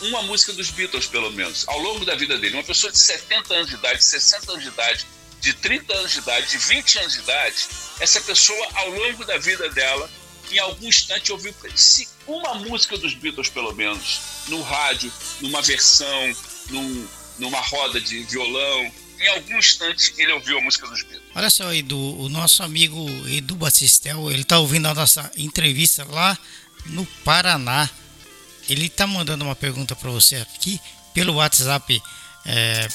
[0.02, 2.56] uma música dos Beatles, pelo menos, ao longo da vida dele.
[2.56, 5.06] Uma pessoa de 70 anos de idade, 60 anos de idade,
[5.40, 7.68] de 30 anos de idade, de 20 anos de idade,
[8.00, 10.10] essa pessoa, ao longo da vida dela,
[10.52, 16.36] em algum instante ouviu se uma música dos Beatles, pelo menos, no rádio, numa versão,
[16.70, 17.08] num,
[17.40, 21.24] numa roda de violão, em algum instante ele ouviu a música dos Beatles.
[21.36, 26.38] Olha só, Edu, o nosso amigo Edu Batistel, ele está ouvindo a nossa entrevista lá
[26.88, 27.90] no Paraná.
[28.70, 30.80] Ele está mandando uma pergunta para você aqui
[31.14, 32.02] pelo WhatsApp.
[32.46, 32.88] É,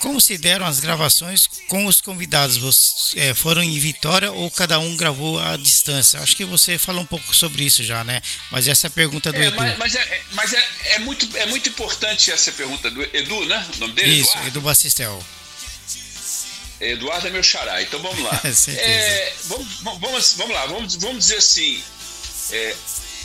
[0.00, 2.56] como se deram as gravações com os convidados?
[2.56, 6.18] Você, é, foram em Vitória ou cada um gravou à distância?
[6.20, 8.20] Acho que você falou um pouco sobre isso já, né?
[8.50, 9.56] Mas essa é pergunta do é, Edu.
[9.56, 13.66] Mas, mas, é, mas é, é, muito, é muito importante essa pergunta do Edu, né?
[13.76, 14.20] O nome dele?
[14.20, 14.48] Isso, Eduardo?
[14.48, 15.26] Edu Bacistel.
[16.80, 18.40] Eduardo é meu xará, então vamos lá.
[18.72, 21.82] é, vamos, vamos, vamos lá, vamos, vamos dizer assim.
[22.52, 22.74] É,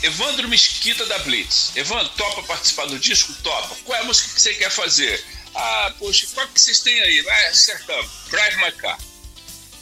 [0.02, 1.72] Evandro Mesquita da Blitz.
[1.74, 3.32] Evandro, topa participar do disco?
[3.42, 3.74] Topa.
[3.84, 5.24] Qual é a música que você quer fazer?
[5.56, 7.22] Ah, poxa, qual que vocês têm aí?
[7.22, 8.10] Vai, acertamos.
[8.30, 8.98] Drive My Car.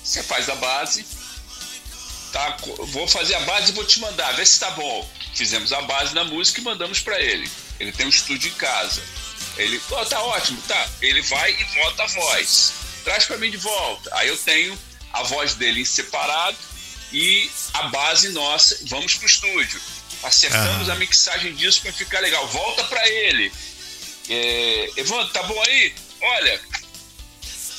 [0.04, 1.04] Você faz a base.
[2.32, 2.56] Tá?
[2.88, 4.32] Vou fazer a base e vou te mandar.
[4.32, 5.10] Vê se tá bom.
[5.34, 7.50] Fizemos a base na música e mandamos para ele.
[7.80, 9.02] Ele tem um estúdio em casa.
[9.56, 10.88] Ele, oh, tá ótimo, tá.
[11.00, 12.72] Ele vai e volta a voz.
[13.02, 14.10] Traz para mim de volta.
[14.14, 14.78] Aí eu tenho
[15.12, 16.56] a voz dele em separado
[17.12, 18.78] e a base nossa.
[18.84, 19.80] Vamos pro estúdio.
[20.22, 22.46] Acertamos a mixagem disso para ficar legal.
[22.46, 23.52] Volta para ele
[24.28, 25.94] é, Evandro, tá bom aí?
[26.20, 26.60] Olha,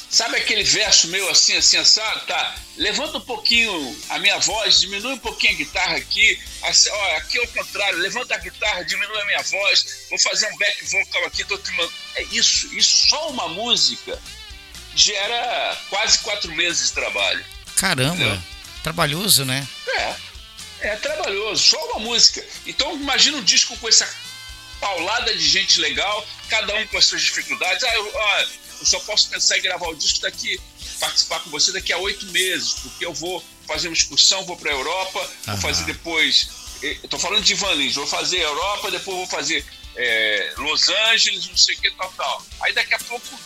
[0.10, 2.25] sabe aquele verso meu assim, assim, assado?
[2.25, 6.39] Tá, levanta um pouquinho a minha voz, diminui um pouquinho a guitarra aqui.
[6.63, 10.47] Assim, ó, aqui é o contrário, levanta a guitarra, diminui a minha voz, vou fazer
[10.51, 11.71] um back vocal aqui, tô te
[12.15, 14.19] É isso, isso só uma música
[14.95, 17.43] gera quase quatro meses de trabalho.
[17.75, 18.41] Caramba, entendeu?
[18.81, 19.67] trabalhoso, né?
[19.88, 20.15] É,
[20.81, 22.45] é trabalhoso, só uma música.
[22.65, 24.08] Então imagina um disco com essa
[24.79, 27.83] paulada de gente legal, cada um com as suas dificuldades.
[27.83, 28.47] Ah, eu, ah,
[28.79, 30.59] eu só posso pensar em gravar o disco daqui,
[30.99, 34.71] participar com você daqui a oito meses, porque eu vou fazer uma excursão, vou para
[34.71, 35.53] a Europa, uhum.
[35.53, 36.49] vou fazer depois.
[36.81, 41.57] Estou falando de Van Lins, vou fazer Europa, depois vou fazer é, Los Angeles, não
[41.57, 42.45] sei o que, tal, tal.
[42.61, 43.39] Aí daqui a pouco,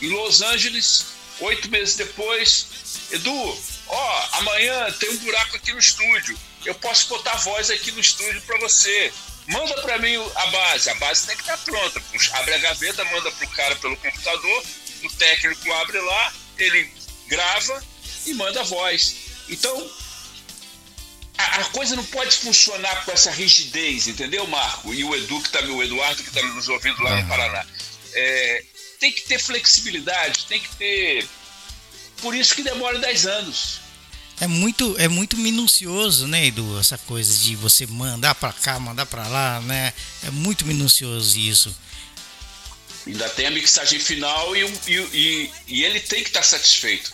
[0.00, 1.06] em Los Angeles,
[1.40, 2.66] oito meses depois,
[3.10, 6.38] Edu, ó, amanhã tem um buraco aqui no estúdio.
[6.64, 9.12] Eu posso botar voz aqui no estúdio para você
[9.46, 10.90] manda para mim a base.
[10.90, 12.00] A base tem que estar tá pronta.
[12.00, 14.64] Puxa, abre a gaveta, manda pro cara pelo computador,
[15.02, 16.90] o técnico abre lá, ele
[17.26, 17.82] grava
[18.26, 19.16] e manda a voz.
[19.48, 19.90] Então,
[21.38, 24.92] a, a coisa não pode funcionar com essa rigidez, entendeu, Marco?
[24.92, 27.66] E o Edu que tá, o Eduardo que está nos ouvindo lá no Paraná.
[28.12, 28.64] É,
[28.98, 31.28] tem que ter flexibilidade, tem que ter.
[32.20, 33.80] Por isso que demora 10 anos.
[34.40, 36.78] É muito, é muito minucioso, né, Edu?
[36.80, 39.92] Essa coisa de você mandar para cá, mandar para lá, né?
[40.24, 41.76] É muito minucioso isso.
[43.06, 47.12] Ainda tem a mixagem final e, e, e, e ele tem que estar tá satisfeito.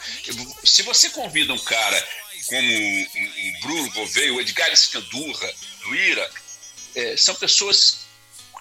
[0.64, 2.08] Se você convida um cara
[2.46, 6.30] como o Bruno Gouveia, o Edgar Escandurra, do Ira,
[6.94, 8.06] é, são pessoas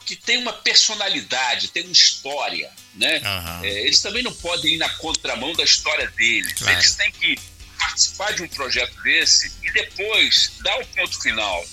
[0.06, 3.20] que têm uma personalidade, têm uma história, né?
[3.20, 3.66] Uhum.
[3.66, 6.54] É, eles também não podem ir na contramão da história deles.
[6.54, 6.78] Claro.
[6.78, 7.40] Eles têm que
[7.96, 11.66] participar de um projeto desse e depois dar o ponto final,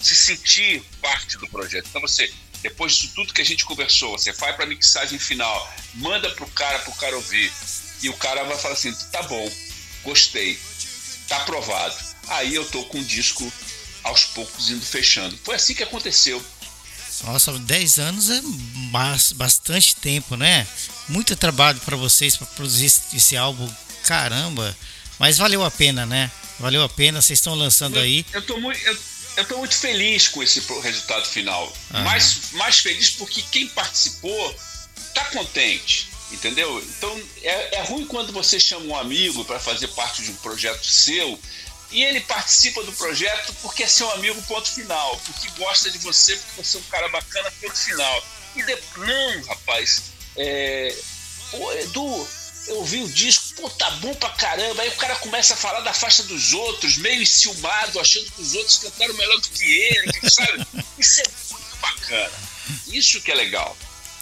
[0.00, 1.86] se sentir parte do projeto.
[1.88, 2.32] Então você,
[2.62, 6.46] depois de tudo que a gente conversou, você vai para a mixagem final, manda pro
[6.46, 7.52] cara, pro cara ouvir,
[8.02, 9.50] e o cara vai falar assim: tá bom,
[10.04, 10.58] gostei,
[11.26, 11.96] tá aprovado.
[12.28, 13.52] Aí eu tô com o disco
[14.04, 15.36] aos poucos indo fechando.
[15.42, 16.44] Foi assim que aconteceu.
[17.24, 18.40] Nossa, 10 anos é
[19.34, 20.66] bastante tempo, né?
[21.08, 23.70] Muito trabalho para vocês para produzir esse álbum.
[24.04, 24.76] Caramba!
[25.24, 26.30] Mas valeu a pena, né?
[26.60, 28.26] Valeu a pena, vocês estão lançando eu, aí.
[28.30, 28.98] Eu tô, muito, eu,
[29.38, 31.74] eu tô muito feliz com esse resultado final.
[31.90, 34.54] Mais, mais feliz porque quem participou
[35.14, 36.78] tá contente, entendeu?
[36.78, 40.84] Então é, é ruim quando você chama um amigo para fazer parte de um projeto
[40.84, 41.40] seu
[41.90, 46.36] e ele participa do projeto porque é seu amigo, ponto final, porque gosta de você,
[46.36, 48.24] porque você é um cara bacana, ponto final.
[48.56, 48.78] E de...
[48.98, 50.02] não, rapaz,
[50.36, 50.94] é...
[51.50, 52.28] Pô, Edu,
[52.66, 54.82] eu ouvi o disco, pô, tá bom pra caramba.
[54.82, 58.54] Aí o cara começa a falar da faixa dos outros, meio enciumado, achando que os
[58.54, 60.66] outros cantaram melhor do que ele, sabe?
[60.98, 62.32] Isso é muito bacana.
[62.88, 63.76] Isso que é legal.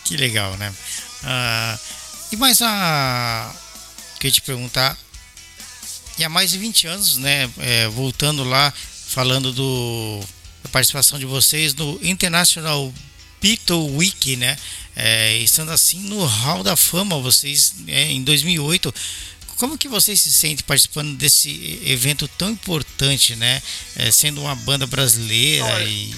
[0.04, 0.74] Que legal, né?
[1.22, 1.78] Uh,
[2.32, 3.54] e mais a.
[4.16, 4.98] Queria te perguntar.
[6.18, 7.50] E há mais de 20 anos, né?
[7.58, 8.72] É, voltando lá,
[9.08, 10.20] falando do,
[10.62, 12.92] da participação de vocês no International
[13.40, 14.56] Beatle Week, né?
[14.94, 18.94] É, estando assim no Hall da Fama, vocês é, em 2008.
[19.56, 23.62] Como que vocês se sentem participando desse evento tão importante, né?
[23.96, 26.10] É, sendo uma banda brasileira Olha, e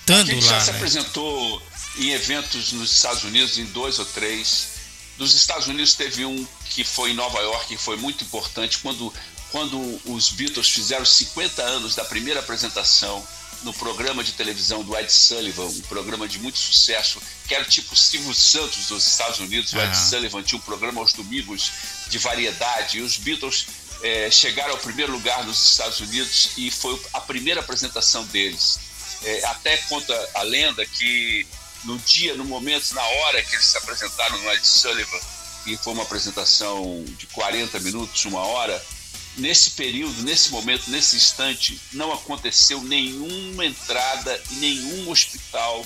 [0.00, 0.32] estando lá.
[0.32, 0.60] A gente já né?
[0.60, 1.62] se apresentou
[1.98, 4.68] em eventos nos Estados Unidos, em dois ou três.
[5.18, 9.12] Dos Estados Unidos teve um que foi em Nova York, que foi muito importante, quando,
[9.50, 13.26] quando os Beatles fizeram 50 anos da primeira apresentação
[13.62, 17.96] no programa de televisão do Ed Sullivan, um programa de muito sucesso, que era tipo
[17.96, 19.72] Silvio Santos dos Estados Unidos.
[19.72, 19.96] O Ed.
[19.96, 21.72] Sullivan tinha um programa aos domingos
[22.08, 23.66] de variedade, e os Beatles
[24.02, 28.78] é, chegaram ao primeiro lugar nos Estados Unidos e foi a primeira apresentação deles.
[29.22, 31.46] É, até conta a lenda que
[31.84, 35.20] no dia, no momento, na hora que eles se apresentaram no Ed Sullivan,
[35.66, 38.84] e foi uma apresentação de 40 minutos, uma hora,
[39.36, 45.84] nesse período, nesse momento, nesse instante, não aconteceu nenhuma entrada em nenhum hospital,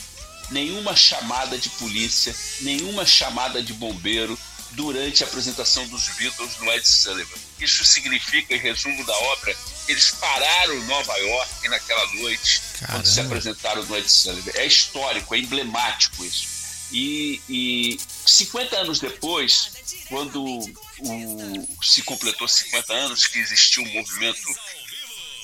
[0.51, 4.39] nenhuma chamada de polícia, nenhuma chamada de bombeiro
[4.73, 7.37] durante a apresentação dos Beatles no Ed Sullivan.
[7.59, 9.57] Isso significa, em resumo da obra,
[9.89, 12.99] eles pararam Nova York naquela noite, Caramba.
[12.99, 14.53] quando se apresentaram no Ed Sullivan.
[14.55, 16.60] É histórico, é emblemático isso.
[16.93, 19.73] E, e 50 anos depois,
[20.09, 24.49] quando o, se completou 50 anos que existiu um movimento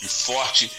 [0.08, 0.70] forte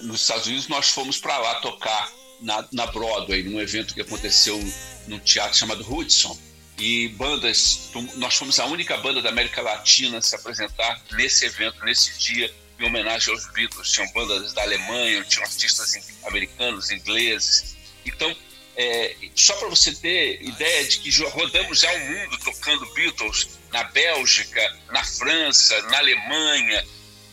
[0.00, 2.10] nos Estados Unidos, nós fomos para lá tocar
[2.40, 4.58] na, na Broadway, num evento que aconteceu
[5.06, 6.38] num teatro chamado Hudson.
[6.76, 11.84] E bandas, nós fomos a única banda da América Latina a se apresentar nesse evento,
[11.84, 13.92] nesse dia, em homenagem aos Beatles.
[13.92, 17.76] Tinham bandas da Alemanha, tinham artistas americanos, ingleses.
[18.04, 18.34] Então,
[18.76, 23.84] é, só para você ter ideia de que rodamos já o mundo tocando Beatles na
[23.84, 26.84] Bélgica, na França, na Alemanha,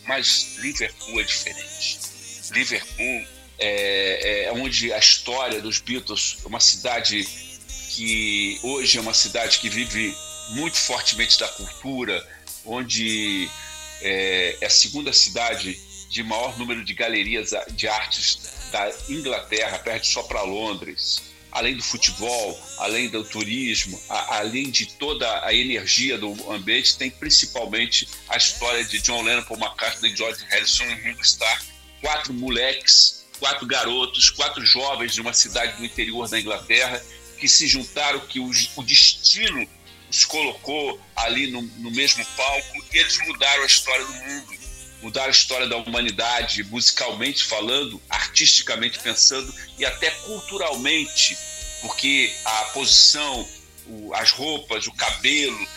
[0.06, 2.00] mas Liverpool é diferente.
[2.52, 3.28] Liverpool
[3.58, 7.28] é, é onde a história dos Beatles, uma cidade
[7.90, 10.16] que hoje é uma cidade que vive
[10.52, 12.28] muito fortemente da cultura,
[12.66, 13.50] onde
[14.02, 18.40] é, é a segunda cidade de maior número de galerias de artes
[18.72, 24.86] da Inglaterra, perde só para Londres além do futebol, além do turismo, a, além de
[24.86, 30.44] toda a energia do ambiente, tem principalmente a história de John Lennon, Paul McCartney, George
[30.50, 31.64] Harrison e Ringo Starr,
[32.02, 37.04] quatro moleques, quatro garotos, quatro jovens de uma cidade do interior da Inglaterra
[37.38, 39.68] que se juntaram, que o, o destino
[40.10, 44.61] os colocou ali no, no mesmo palco e eles mudaram a história do mundo
[45.02, 51.38] mudar a história da humanidade, musicalmente falando, artisticamente pensando e até culturalmente,
[51.82, 53.48] porque a posição,
[54.14, 55.68] as roupas, o cabelo,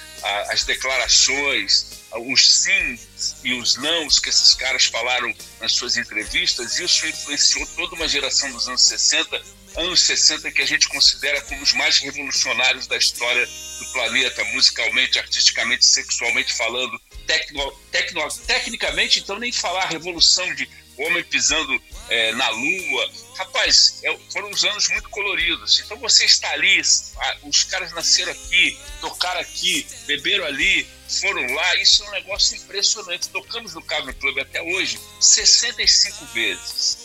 [0.48, 7.06] as declarações, os sims e os nãos que esses caras falaram nas suas entrevistas, isso
[7.06, 9.42] influenciou toda uma geração dos anos 60,
[9.76, 13.46] anos 60 que a gente considera como os mais revolucionários da história
[13.78, 21.24] do planeta, musicalmente, artisticamente, sexualmente falando, tecno, tecno, tecnicamente, então nem falar revolução de homem
[21.24, 23.10] pisando é, na lua.
[23.36, 25.80] Rapaz, é, foram uns anos muito coloridos.
[25.80, 26.80] Então você está ali,
[27.42, 30.86] os caras nasceram aqui, tocaram aqui, beberam ali,
[31.20, 31.76] foram lá.
[31.76, 33.28] Isso é um negócio impressionante.
[33.28, 37.04] Tocamos no Cavern Club até hoje 65 vezes.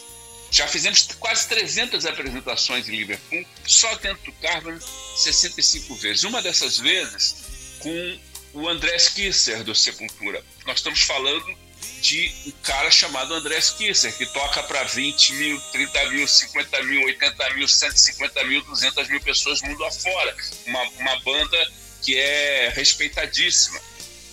[0.52, 4.80] Já fizemos quase 300 apresentações em Liverpool, só dentro do Cavern,
[5.16, 6.24] 65 vezes.
[6.24, 7.36] Uma dessas vezes
[7.80, 8.20] com
[8.54, 10.44] o André Kisser do Sepultura.
[10.66, 11.58] Nós estamos falando
[12.02, 17.04] de um cara chamado André Kisser, que toca para 20 mil, 30 mil, 50 mil,
[17.04, 20.36] 80 mil, 150 mil, 200 mil pessoas mundo afora.
[20.66, 23.80] Uma, uma banda que é respeitadíssima.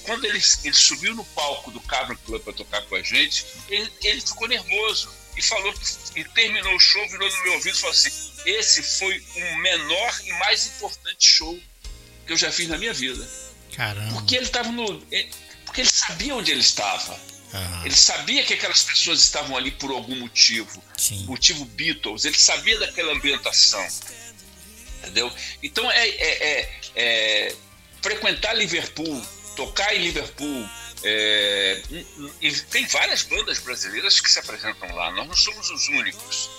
[0.05, 3.93] Quando ele, ele subiu no palco do Cavern Club para tocar com a gente, ele,
[4.03, 5.75] ele ficou nervoso e falou
[6.15, 8.11] e terminou o show, virou no meu ouvido e falou assim:
[8.47, 11.61] esse foi o menor e mais importante show
[12.25, 13.29] que eu já fiz na minha vida.
[13.77, 14.15] Caramba.
[14.15, 15.01] Porque ele estava no.
[15.65, 17.13] Porque ele sabia onde ele estava.
[17.53, 17.85] Uhum.
[17.85, 20.83] Ele sabia que aquelas pessoas estavam ali por algum motivo.
[20.97, 21.25] Sim.
[21.27, 22.25] Motivo Beatles.
[22.25, 23.87] Ele sabia daquela ambientação.
[24.99, 25.31] Entendeu?
[25.63, 27.57] Então é, é, é, é
[28.03, 29.23] frequentar Liverpool,
[29.55, 30.69] tocar em Liverpool.
[31.05, 31.83] É,
[32.41, 35.13] e tem várias bandas brasileiras que se apresentam lá.
[35.13, 36.51] Nós não somos os únicos.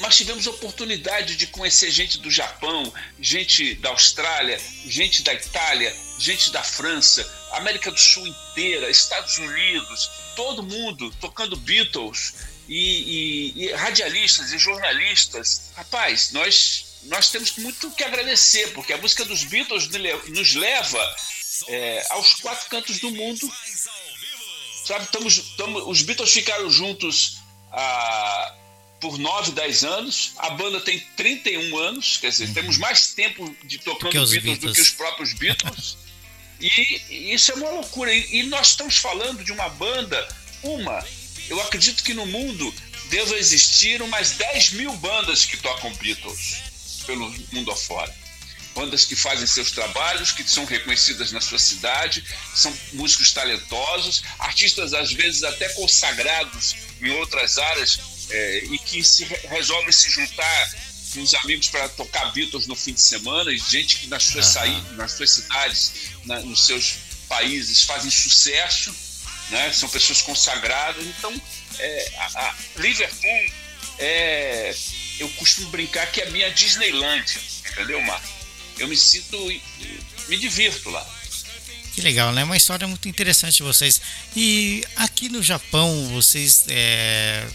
[0.00, 6.50] Nós tivemos oportunidade de conhecer gente do Japão, gente da Austrália, gente da Itália, gente
[6.50, 12.34] da França, América do Sul inteira, Estados Unidos, todo mundo tocando Beatles
[12.66, 15.70] e, e, e radialistas e jornalistas.
[15.76, 19.88] Rapaz, nós nós temos muito que agradecer, porque a música dos Beatles
[20.28, 21.16] nos leva
[21.68, 23.50] é, aos quatro cantos do mundo.
[24.84, 27.38] Sabe, tamo, tamo, os Beatles ficaram juntos
[27.72, 28.54] a,
[29.00, 30.32] por 9, 10 anos.
[30.36, 32.54] A banda tem 31 anos, quer dizer, uhum.
[32.54, 35.96] temos mais tempo de tocando Beatles, Beatles, do que os próprios Beatles.
[36.60, 38.12] e, isso é uma loucura.
[38.12, 40.28] E, e, nós estamos falando de uma banda,
[40.62, 41.04] uma.
[41.48, 42.72] Eu acredito que no mundo
[43.08, 46.56] deva existir umas 10 mil bandas que tocam Beatles
[47.06, 48.14] pelo mundo afora.
[48.72, 52.24] bandas que fazem seus trabalhos, que são reconhecidas na sua cidade,
[52.54, 57.98] são músicos talentosos, artistas às vezes até consagrados em outras áreas
[58.30, 60.74] é, e que se resolvem se juntar
[61.12, 64.54] com os amigos para tocar Beatles no fim de semana, e gente que nas suas,
[64.56, 64.96] uhum.
[64.96, 65.92] nas suas cidades,
[66.24, 68.94] na, nos seus países fazem sucesso,
[69.50, 69.72] né?
[69.72, 71.04] são pessoas consagradas.
[71.04, 71.34] Então,
[71.78, 73.52] é, a, a Liverpool
[73.98, 74.74] é,
[75.18, 77.40] eu costumo brincar que é a minha Disneylandia,
[77.72, 78.40] entendeu, Marco?
[78.80, 79.36] eu me sinto.
[80.28, 81.06] me divirto lá.
[81.94, 82.44] Que legal, né?
[82.44, 84.00] Uma história muito interessante de vocês.
[84.34, 87.46] E aqui no Japão, vocês é,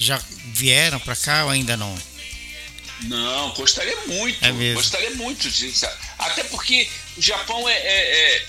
[0.00, 1.94] já vieram para cá ou ainda não?
[3.02, 4.42] Não, gostaria muito.
[4.44, 4.80] É mesmo.
[4.80, 5.86] Gostaria muito disso.
[6.18, 8.46] Até porque o Japão é, é, é,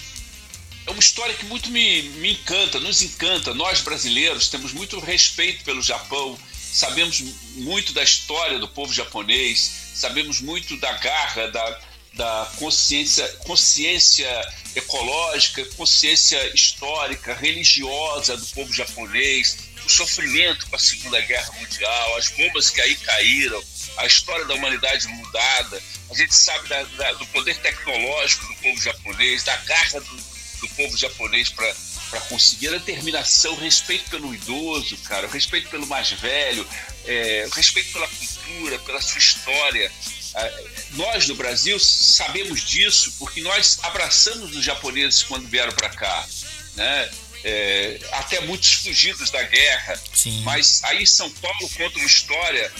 [0.87, 3.53] é, uma história que muito me, me encanta, nos encanta.
[3.53, 6.39] Nós brasileiros temos muito respeito pelo Japão,
[6.71, 7.21] sabemos
[7.55, 11.79] muito da história do povo japonês, sabemos muito da garra, da,
[12.13, 14.29] da consciência, consciência
[14.75, 22.29] ecológica, consciência histórica, religiosa do povo japonês, o sofrimento com a Segunda Guerra Mundial, as
[22.29, 23.63] bombas que aí caíram,
[23.97, 25.81] a história da humanidade mudada.
[26.09, 30.15] A gente sabe da, da, do poder tecnológico do povo japonês, da garra do,
[30.61, 36.67] do povo japonês para conseguir a determinação, respeito pelo idoso, cara, respeito pelo mais velho,
[37.05, 39.91] é, respeito pela cultura, pela sua história.
[40.33, 46.27] É, nós no Brasil sabemos disso porque nós abraçamos os japoneses quando vieram para cá,
[46.75, 47.11] né?
[47.43, 49.99] É, até muitos fugidos da guerra.
[50.13, 50.41] Sim.
[50.43, 52.71] Mas aí São Paulo conta uma história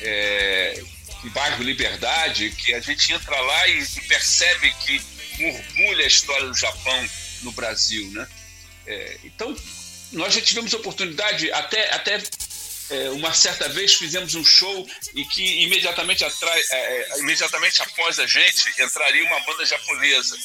[0.00, 0.82] é,
[1.24, 5.02] em bairro Liberdade que a gente entra lá e, e percebe que
[5.44, 7.08] orgulha a história do Japão
[7.42, 8.26] no Brasil, né?
[8.86, 9.54] É, então
[10.12, 12.22] nós já tivemos oportunidade até até
[12.90, 18.18] é, uma certa vez fizemos um show e que imediatamente, atrás, é, é, imediatamente após
[18.18, 20.36] a gente entraria uma banda japonesa.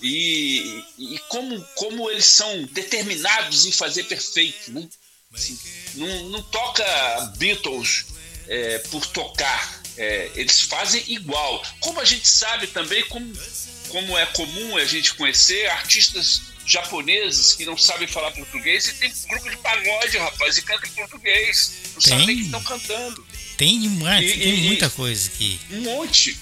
[0.00, 4.88] E, e como, como eles são determinados em fazer perfeito, né?
[5.34, 5.58] Assim,
[5.94, 6.84] não, não toca
[7.36, 8.06] Beatles
[8.46, 11.62] é, por tocar, é, eles fazem igual.
[11.80, 13.32] Como a gente sabe também, como,
[13.88, 19.10] como é comum a gente conhecer artistas japoneses que não sabem falar português e tem
[19.28, 21.72] grupo de pagode, rapaz, e canta em português.
[21.94, 22.18] Não tem.
[22.18, 23.26] sabem que estão cantando.
[23.56, 25.58] Tem demais, e, tem e, muita coisa aqui.
[25.70, 26.38] Um monte.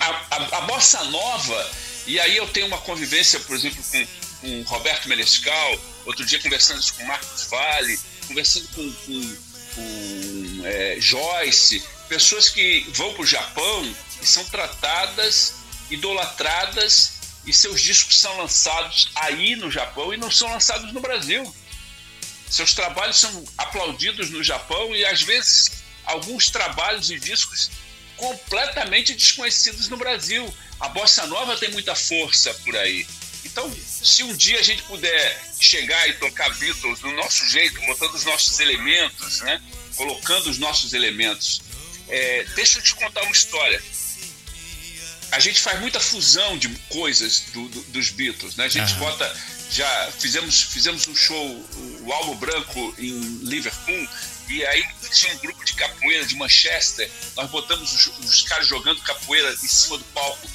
[0.00, 1.72] A, a, a, bossa nova,
[2.06, 4.06] e aí eu tenho uma convivência, por exemplo, com,
[4.40, 9.36] com Roberto Menescal, outro dia conversando com Marcos Vale, conversando com, com,
[9.76, 15.54] com é, Joyce, pessoas que vão para o Japão e são tratadas,
[15.88, 17.15] idolatradas
[17.46, 21.54] e seus discos são lançados aí no Japão e não são lançados no Brasil.
[22.50, 27.70] Seus trabalhos são aplaudidos no Japão e às vezes alguns trabalhos e discos
[28.16, 30.52] completamente desconhecidos no Brasil.
[30.80, 33.06] A bossa nova tem muita força por aí.
[33.44, 38.14] Então, se um dia a gente puder chegar e tocar Beatles do nosso jeito, botando
[38.14, 39.62] os nossos elementos, né?
[39.96, 41.62] colocando os nossos elementos,
[42.08, 43.82] é, deixa eu te contar uma história
[45.32, 48.64] a gente faz muita fusão de coisas do, do, dos Beatles, né?
[48.64, 48.98] A gente uhum.
[49.00, 49.36] bota,
[49.70, 51.68] já fizemos, fizemos um show,
[52.00, 54.08] o Alvo Branco em Liverpool,
[54.48, 59.00] e aí tinha um grupo de capoeira de Manchester, nós botamos os, os caras jogando
[59.02, 60.48] capoeira em cima do palco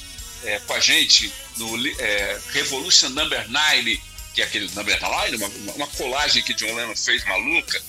[0.44, 4.02] é, com a gente, no é, Revolution Number 9,
[4.34, 7.82] que é aquele Number 9, uma, uma colagem que John Lennon fez maluca,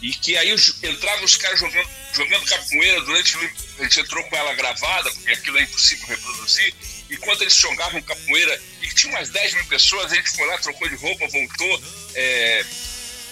[0.00, 3.36] e que aí entravam os caras jogando, jogando capoeira durante.
[3.78, 6.74] A gente entrou com ela gravada, porque aquilo é impossível reproduzir.
[7.10, 10.88] Enquanto eles jogavam capoeira, e tinha umas 10 mil pessoas, a gente foi lá, trocou
[10.88, 11.82] de roupa, voltou.
[12.14, 12.64] É,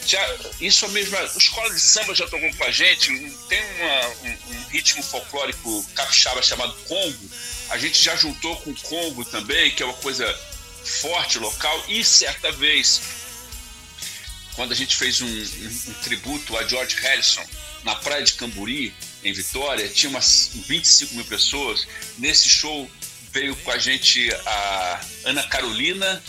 [0.06, 1.16] já, isso é mesmo.
[1.16, 3.08] A escola de samba já tocou com a gente.
[3.48, 7.30] Tem uma, um, um, ritmo folclórico capixaba chamado Congo.
[7.70, 10.26] A gente já juntou com o Congo também, que é uma coisa
[10.84, 11.84] forte local.
[11.88, 13.00] E certa vez
[14.56, 17.44] quando a gente fez um, um, um, tributo a George Harrison
[17.84, 18.92] na praia de Camburi,
[19.22, 21.86] em Vitória, tinha umas 25 mil pessoas.
[22.18, 22.90] Nesse show
[23.32, 26.22] veio com a gente a Ana Carolina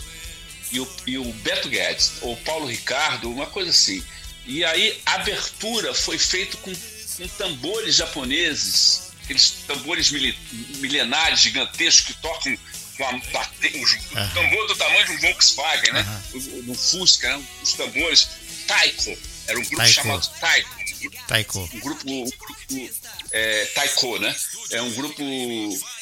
[0.70, 4.04] e o, e o Beto Guedes, ou Paulo Ricardo, uma coisa assim.
[4.46, 12.22] E aí a abertura foi feita com, com tambores japoneses, aqueles tambores milenares gigantescos que
[12.22, 12.58] tocam
[12.98, 14.34] com a, os, uhum.
[14.34, 16.22] tambor do tamanho de um Volkswagen, né?
[16.34, 16.62] Uhum.
[16.64, 17.44] No Fusca, né?
[17.62, 18.28] os tambores.
[18.66, 19.94] Taiko, era um grupo Taiko.
[19.94, 20.78] chamado Taiko.
[21.26, 21.70] Taiko.
[21.72, 22.90] Um grupo, um grupo
[23.30, 24.36] é, Taiko, né?
[24.70, 25.22] É um grupo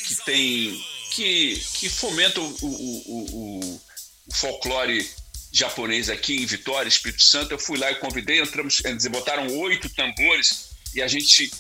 [0.05, 0.85] que tem.
[1.13, 3.81] que, que fomenta o, o, o,
[4.27, 5.09] o folclore
[5.53, 7.53] japonês aqui em Vitória, Espírito Santo.
[7.53, 11.51] Eu fui lá e convidei, entramos, eles botaram oito tambores e a gente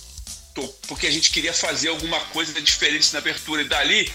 [0.86, 3.62] porque a gente queria fazer alguma coisa diferente na abertura.
[3.62, 4.12] E dali,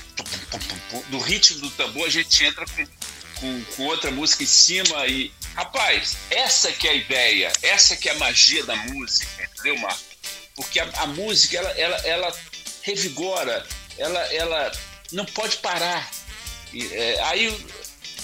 [1.10, 2.88] do ritmo do tambor, a gente entra com,
[3.36, 5.32] com, com, outra música em cima e.
[5.56, 10.00] Rapaz, essa que é a ideia, essa que é a magia da música, entendeu, Marco?
[10.56, 12.40] Porque a, a música, ela, ela, ela
[12.84, 13.68] revigora,
[13.98, 14.72] ela, ela
[15.12, 16.10] não pode parar.
[16.74, 17.66] E, é, aí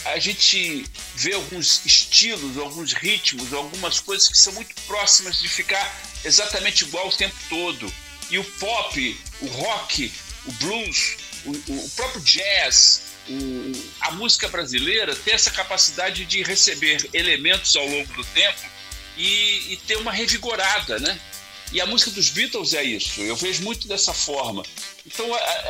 [0.05, 5.99] a gente vê alguns estilos, alguns ritmos, algumas coisas que são muito próximas de ficar
[6.23, 7.91] exatamente igual o tempo todo.
[8.29, 10.11] E o pop, o rock,
[10.45, 13.71] o blues, o, o próprio jazz, o,
[14.01, 18.61] a música brasileira tem essa capacidade de receber elementos ao longo do tempo
[19.17, 21.19] e, e ter uma revigorada, né?
[21.71, 24.63] E a música dos Beatles é isso, eu vejo muito dessa forma.
[25.05, 25.27] Então,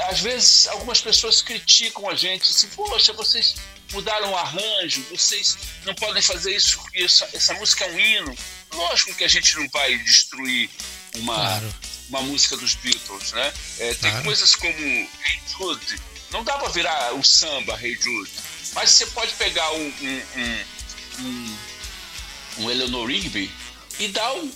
[0.10, 3.56] às vezes, algumas pessoas criticam a gente, assim, poxa, vocês
[3.92, 8.38] mudaram o arranjo, vocês não podem fazer isso, porque essa, essa música é um hino.
[8.74, 10.70] Lógico que a gente não vai destruir
[11.16, 11.76] uma, claro.
[12.10, 13.54] Uma música dos Beatles, né?
[13.80, 14.26] É, tem claro.
[14.26, 16.02] coisas como Hey Jude,
[16.32, 18.32] não dá para virar o samba Hey Jude,
[18.74, 20.66] mas você pode pegar um, um, um,
[21.20, 21.58] um,
[22.60, 23.52] um Eleanor Rigby
[24.00, 24.52] e dar um,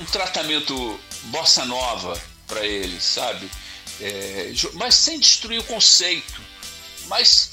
[0.00, 3.48] um tratamento bossa nova para ele, sabe?
[4.00, 6.40] É, mas sem destruir o conceito,
[7.06, 7.52] mas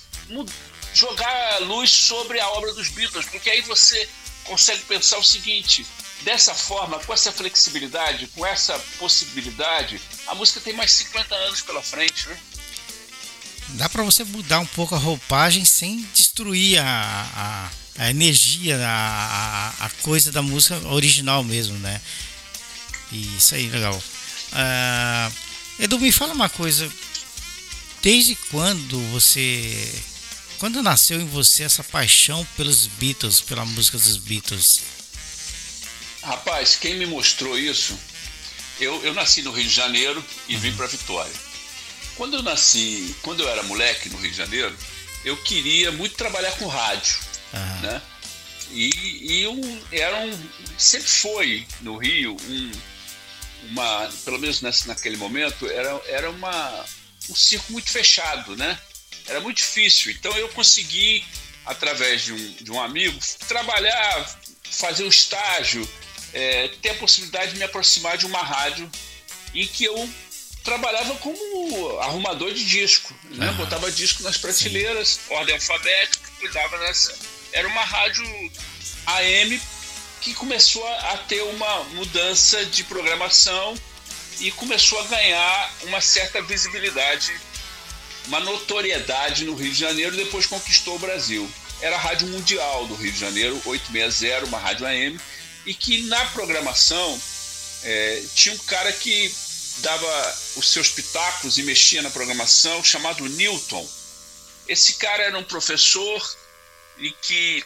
[0.94, 4.10] jogar luz sobre a obra dos Beatles, porque aí você
[4.46, 5.86] consegue pensar o seguinte:
[6.24, 11.82] dessa forma, com essa flexibilidade, com essa possibilidade, a música tem mais 50 anos pela
[11.82, 12.38] frente, né?
[13.70, 16.90] Dá para você mudar um pouco a roupagem sem destruir a,
[17.98, 22.02] a, a energia, a, a, coisa da música original mesmo, né?
[23.12, 23.96] Isso aí, legal.
[24.52, 25.34] Uh,
[25.80, 26.92] Edu, me fala uma coisa.
[28.02, 30.04] Desde quando você.
[30.58, 34.99] Quando nasceu em você essa paixão pelos Beatles, pela música dos Beatles?
[36.24, 37.98] Rapaz, quem me mostrou isso?
[38.80, 41.34] Eu, eu nasci no Rio de Janeiro e vim para Vitória.
[42.16, 44.76] Quando eu nasci, quando eu era moleque no Rio de Janeiro,
[45.24, 47.18] eu queria muito trabalhar com rádio,
[47.54, 47.82] uhum.
[47.82, 48.02] né?
[48.72, 52.72] E, e um, era um, sempre foi no Rio um,
[53.70, 56.86] uma, pelo menos nesse, naquele momento, era, era uma,
[57.30, 58.78] um circo muito fechado, né?
[59.28, 60.12] Era muito difícil.
[60.12, 61.26] Então eu consegui,
[61.66, 63.18] através de um, de um amigo,
[63.48, 64.40] trabalhar,
[64.70, 65.88] fazer um estágio,
[66.34, 68.90] é, ter a possibilidade de me aproximar de uma rádio
[69.54, 70.10] em que eu
[70.64, 73.52] trabalhava como arrumador de disco, né?
[73.54, 77.18] Botava disco nas prateleiras, ordem alfabética, cuidava dessa.
[77.52, 78.24] Era uma rádio
[79.06, 79.60] AM
[80.22, 83.76] que começou a ter uma mudança de programação
[84.40, 87.34] e começou a ganhar uma certa visibilidade,
[88.28, 91.50] uma notoriedade no Rio de Janeiro, depois conquistou o Brasil.
[91.82, 95.20] Era a Rádio Mundial do Rio de Janeiro, 860, uma rádio AM,
[95.66, 97.22] e que na programação
[97.84, 99.34] é, tinha um cara que
[99.78, 103.88] dava os seus pitacos e mexia na programação, chamado Newton.
[104.68, 106.38] Esse cara era um professor
[106.98, 107.64] e que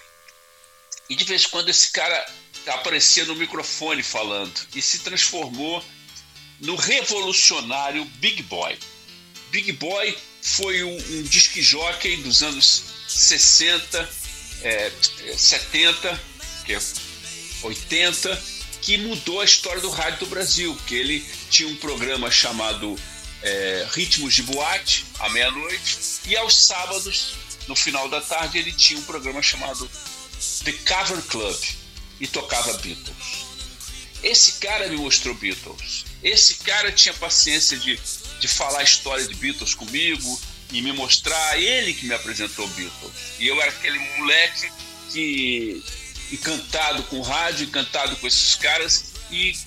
[1.09, 2.33] e de vez em quando esse cara
[2.67, 5.83] aparecia no microfone falando e se transformou
[6.59, 8.77] no revolucionário Big Boy.
[9.51, 14.09] Big Boy foi um, um disc jockey dos anos 60,
[14.61, 14.91] é,
[15.37, 16.21] 70,
[16.65, 16.79] que é
[17.63, 18.43] 80,
[18.81, 22.99] que mudou a história do rádio do Brasil, porque ele tinha um programa chamado
[23.41, 27.33] é, Ritmos de Boate, à meia-noite, e aos sábados,
[27.67, 29.89] no final da tarde, ele tinha um programa chamado
[30.65, 31.57] The Cover Club
[32.19, 33.45] e tocava Beatles.
[34.21, 36.05] Esse cara me mostrou Beatles.
[36.23, 37.99] Esse cara tinha paciência de,
[38.39, 40.41] de falar a história de Beatles comigo
[40.71, 41.59] e me mostrar.
[41.59, 43.11] Ele que me apresentou Beatles.
[43.39, 44.71] E eu era aquele moleque
[45.11, 45.83] que
[46.31, 49.13] encantado com o rádio, encantado com esses caras.
[49.31, 49.57] E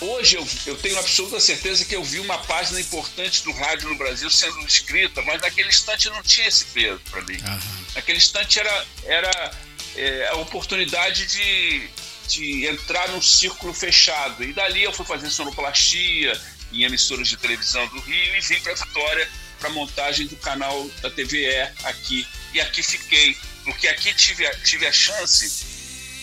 [0.00, 3.96] hoje eu, eu tenho absoluta certeza que eu vi uma página importante do rádio no
[3.96, 7.36] Brasil sendo escrita, mas naquele instante não tinha esse peso para mim.
[7.36, 7.84] Uhum.
[7.94, 9.54] Naquele instante era, era
[9.96, 11.88] é, a oportunidade de,
[12.28, 14.42] de entrar num círculo fechado.
[14.44, 16.40] E dali eu fui fazer sonoplastia
[16.72, 19.28] em emissoras de televisão do Rio e vim para Vitória
[19.62, 21.46] para montagem do canal da TVE
[21.84, 22.26] aqui.
[22.52, 25.64] E aqui fiquei, porque aqui tive a, tive a chance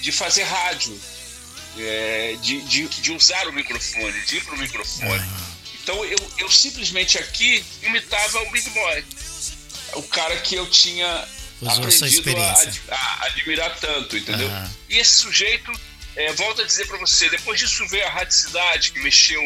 [0.01, 0.99] de fazer rádio,
[1.77, 5.29] é, de, de, de, usar o microfone, de ir para o microfone.
[5.81, 9.05] Então eu, eu simplesmente aqui imitava o Big Boy,
[9.93, 11.27] o cara que eu tinha
[11.61, 14.47] Usou aprendido a, a, admirar tanto, entendeu?
[14.47, 14.69] Uhum.
[14.89, 15.71] E esse sujeito,
[16.15, 19.41] é, volta a dizer para você, depois disso veio a Rádio Cidade, que mexeu,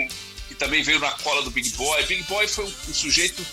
[0.47, 2.03] que também veio na cola do Big Boy.
[2.05, 3.45] Big Boy foi um, um sujeito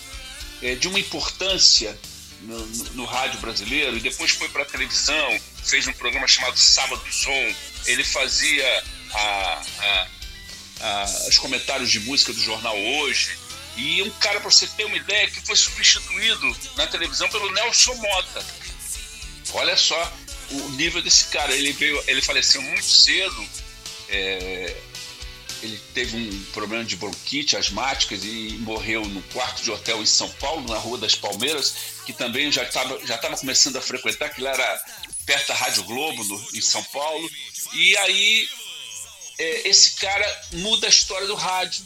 [0.61, 1.97] é, de uma importância
[2.41, 2.65] no,
[2.95, 7.55] no, rádio brasileiro, e depois foi para a televisão, fez um programa chamado Sábado Som.
[7.85, 8.83] Ele fazia
[9.13, 10.07] a, a
[10.81, 13.37] a, os comentários de música do jornal hoje.
[13.77, 17.93] E um cara, para você ter uma ideia, que foi substituído na televisão pelo Nelson
[17.95, 18.45] Mota.
[19.53, 20.13] Olha só
[20.51, 21.53] o nível desse cara.
[21.53, 23.47] Ele, veio, ele faleceu muito cedo.
[24.09, 24.75] É,
[25.61, 30.29] ele teve um problema de bronquite asmáticas e morreu no quarto de hotel em São
[30.31, 31.73] Paulo, na Rua das Palmeiras,
[32.05, 34.85] que também já estava já tava começando a frequentar, que lá era
[35.25, 37.29] perto da Rádio Globo, no, em São Paulo.
[37.73, 38.49] E aí,
[39.37, 41.85] é, esse cara muda a história do rádio.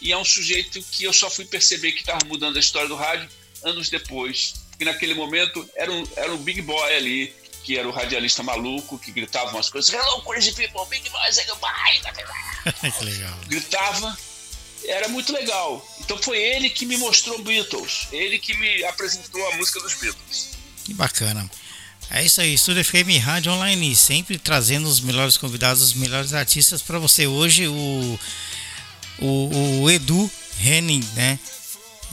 [0.00, 2.96] E é um sujeito que eu só fui perceber que estava mudando a história do
[2.96, 3.28] rádio
[3.62, 4.54] anos depois.
[4.70, 7.32] Porque naquele momento era um, era um big boy ali,
[7.64, 9.92] que era o radialista maluco, que gritava umas coisas.
[9.92, 11.38] Hello, crazy people, big boys
[12.98, 13.38] que legal.
[13.48, 14.16] Gritava.
[14.84, 15.84] Era muito legal.
[16.00, 18.08] Então foi ele que me mostrou Beatles.
[18.12, 20.50] Ele que me apresentou a música dos Beatles.
[20.84, 21.50] Que bacana.
[22.10, 26.82] É isso aí, Estúdio FM Rádio Online, sempre trazendo os melhores convidados, os melhores artistas
[26.82, 27.26] para você.
[27.26, 28.20] Hoje o,
[29.18, 31.38] o, o Edu Henning, né?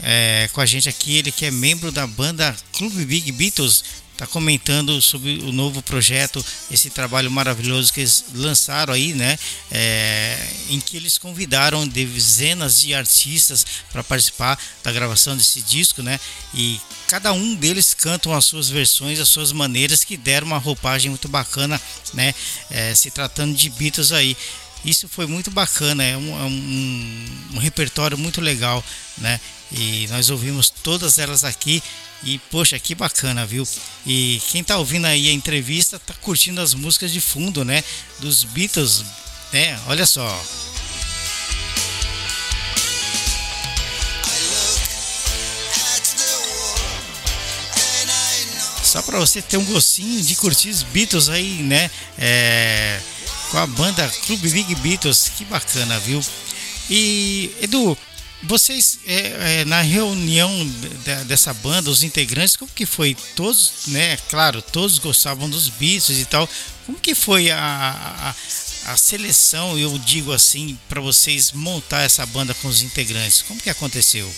[0.02, 3.84] É, com a gente aqui, ele que é membro da banda Clube Big Beatles,
[4.22, 9.36] está comentando sobre o novo projeto, esse trabalho maravilhoso que eles lançaram aí, né?
[9.70, 16.20] É, em que eles convidaram dezenas de artistas para participar da gravação desse disco, né?
[16.54, 21.10] E cada um deles cantam as suas versões, as suas maneiras que deram uma roupagem
[21.10, 21.80] muito bacana,
[22.14, 22.32] né?
[22.70, 24.36] É, se tratando de Beatles aí.
[24.84, 28.84] Isso foi muito bacana, é um, é um, um repertório muito legal,
[29.18, 29.40] né?
[29.70, 31.82] E nós ouvimos todas elas aqui
[32.24, 33.66] e poxa, que bacana, viu?
[34.06, 37.82] E quem tá ouvindo aí a entrevista tá curtindo as músicas de fundo, né?
[38.18, 39.04] Dos Beatles,
[39.52, 39.78] né?
[39.86, 40.44] Olha só.
[48.84, 51.90] Só para você ter um gostinho de curtir os Beatles aí, né?
[52.18, 53.00] É,
[53.52, 56.24] com a banda Clube Big Beatles, que bacana, viu?
[56.88, 57.96] E Edu,
[58.44, 60.50] vocês, é, é, na reunião
[61.26, 63.14] dessa banda, os integrantes, como que foi?
[63.36, 64.16] Todos, né?
[64.30, 66.48] Claro, todos gostavam dos Beatles e tal.
[66.86, 72.54] Como que foi a, a, a seleção, eu digo assim, para vocês montar essa banda
[72.54, 73.42] com os integrantes?
[73.42, 74.28] Como que aconteceu?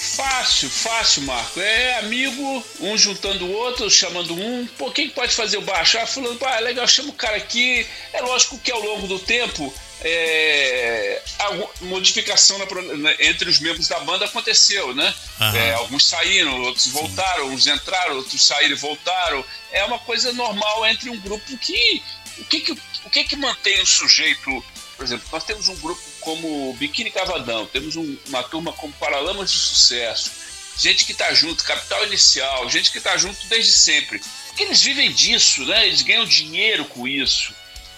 [0.00, 1.60] Fácil, fácil, Marco.
[1.60, 4.66] É amigo, um juntando o outro, chamando um.
[4.78, 5.98] Pô, quem pode fazer o baixo?
[5.98, 7.86] Ah, falando, ah, legal, chama o cara aqui.
[8.14, 14.00] É lógico que ao longo do tempo é, a modificação na, entre os membros da
[14.00, 15.14] banda aconteceu, né?
[15.54, 16.92] É, alguns saíram, outros Sim.
[16.92, 19.44] voltaram, uns entraram, outros saíram e voltaram.
[19.70, 22.02] É uma coisa normal entre um grupo que.
[22.38, 24.64] O que que, o que, que mantém o sujeito.
[24.96, 29.50] Por exemplo, nós temos um grupo como Biquíni Cavadão, temos um, uma turma como Paralamas
[29.50, 30.30] de Sucesso,
[30.78, 34.20] gente que está junto, Capital Inicial, gente que está junto desde sempre.
[34.46, 35.86] Porque eles vivem disso, né?
[35.86, 37.54] Eles ganham dinheiro com isso.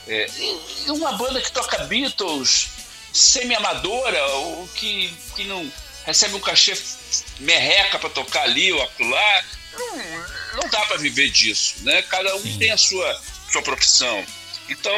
[0.09, 0.29] É,
[0.89, 2.69] uma banda que toca Beatles
[3.13, 5.71] semi-amadora, ou que, que não
[6.05, 6.77] recebe um cachê
[7.39, 9.97] merreca para tocar ali ou acolá, não,
[10.63, 12.03] não dá para viver disso, né?
[12.03, 12.59] Cada um Sim.
[12.59, 14.25] tem a sua, sua profissão.
[14.69, 14.93] Então,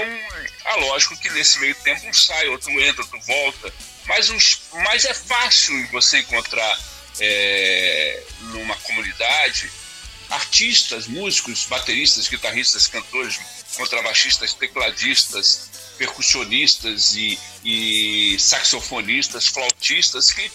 [0.65, 3.73] é lógico que nesse meio tempo um sai, outro entra, outro volta,
[4.07, 6.79] mas, uns, mas é fácil você encontrar
[7.21, 9.71] é, numa comunidade
[10.31, 13.39] artistas, músicos, bateristas, guitarristas, cantores,
[13.77, 20.51] contrabaixistas, tecladistas, percussionistas e, e saxofonistas, flautistas que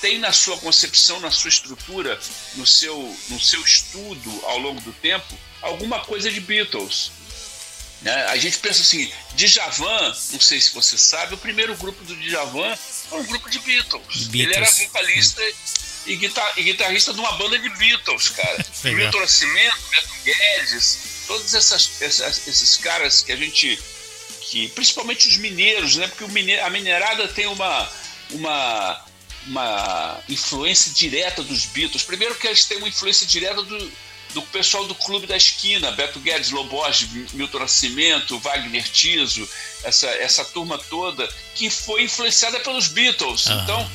[0.00, 2.20] têm na sua concepção, na sua estrutura,
[2.54, 7.10] no seu, no seu estudo ao longo do tempo, alguma coisa de Beatles.
[8.04, 8.12] Né?
[8.26, 12.76] A gente pensa assim, Djavan, não sei se você sabe, o primeiro grupo do Djavan
[12.76, 14.26] foi um grupo de Beatles.
[14.26, 14.34] Beatles.
[14.34, 15.42] Ele era vocalista
[16.06, 18.66] e, guitar, e, guitarrista de uma banda de Beatles, cara.
[18.84, 23.82] Milton Nascimento, Beto Guedes, todos essas, essas, esses caras que a gente.
[24.50, 26.06] Que, principalmente os mineiros, né?
[26.06, 27.90] Porque o mine, a minerada tem uma,
[28.32, 29.04] uma,
[29.46, 32.02] uma influência direta dos Beatles.
[32.02, 33.92] Primeiro que eles têm uma influência direta do,
[34.34, 39.48] do pessoal do Clube da Esquina, Beto Guedes, Lobos, Milton Nascimento, Wagner Tiso,
[39.84, 43.46] essa, essa turma toda, que foi influenciada pelos Beatles.
[43.46, 43.62] Uhum.
[43.62, 43.90] Então,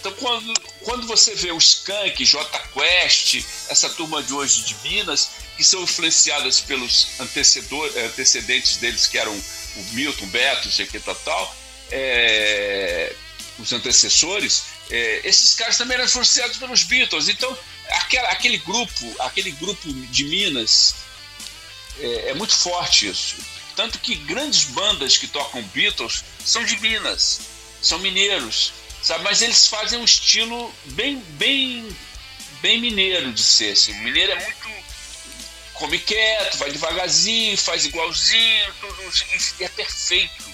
[0.00, 5.30] então quando, quando você vê o Skank, J Quest, essa turma de hoje de Minas,
[5.56, 11.56] que são influenciadas pelos antecedentes deles, que eram o Milton, Beto, Jequeta tal,
[11.92, 13.14] é,
[13.60, 17.28] os antecessores, é, esses caras também eram influenciados pelos Beatles.
[17.28, 17.56] Então,
[17.90, 20.94] aquela, aquele grupo, aquele grupo de Minas,
[21.98, 23.36] é, é, muito forte isso.
[23.76, 27.40] Tanto que grandes bandas que tocam Beatles são de Minas,
[27.82, 28.72] são mineiros,
[29.02, 29.24] sabe?
[29.24, 31.96] Mas eles fazem um estilo bem, bem,
[32.62, 33.72] bem mineiro de ser.
[33.72, 33.92] Assim.
[33.92, 34.84] O mineiro é muito
[35.74, 39.02] come quieto, vai devagarzinho, faz igualzinho, tudo,
[39.60, 40.44] é perfeito.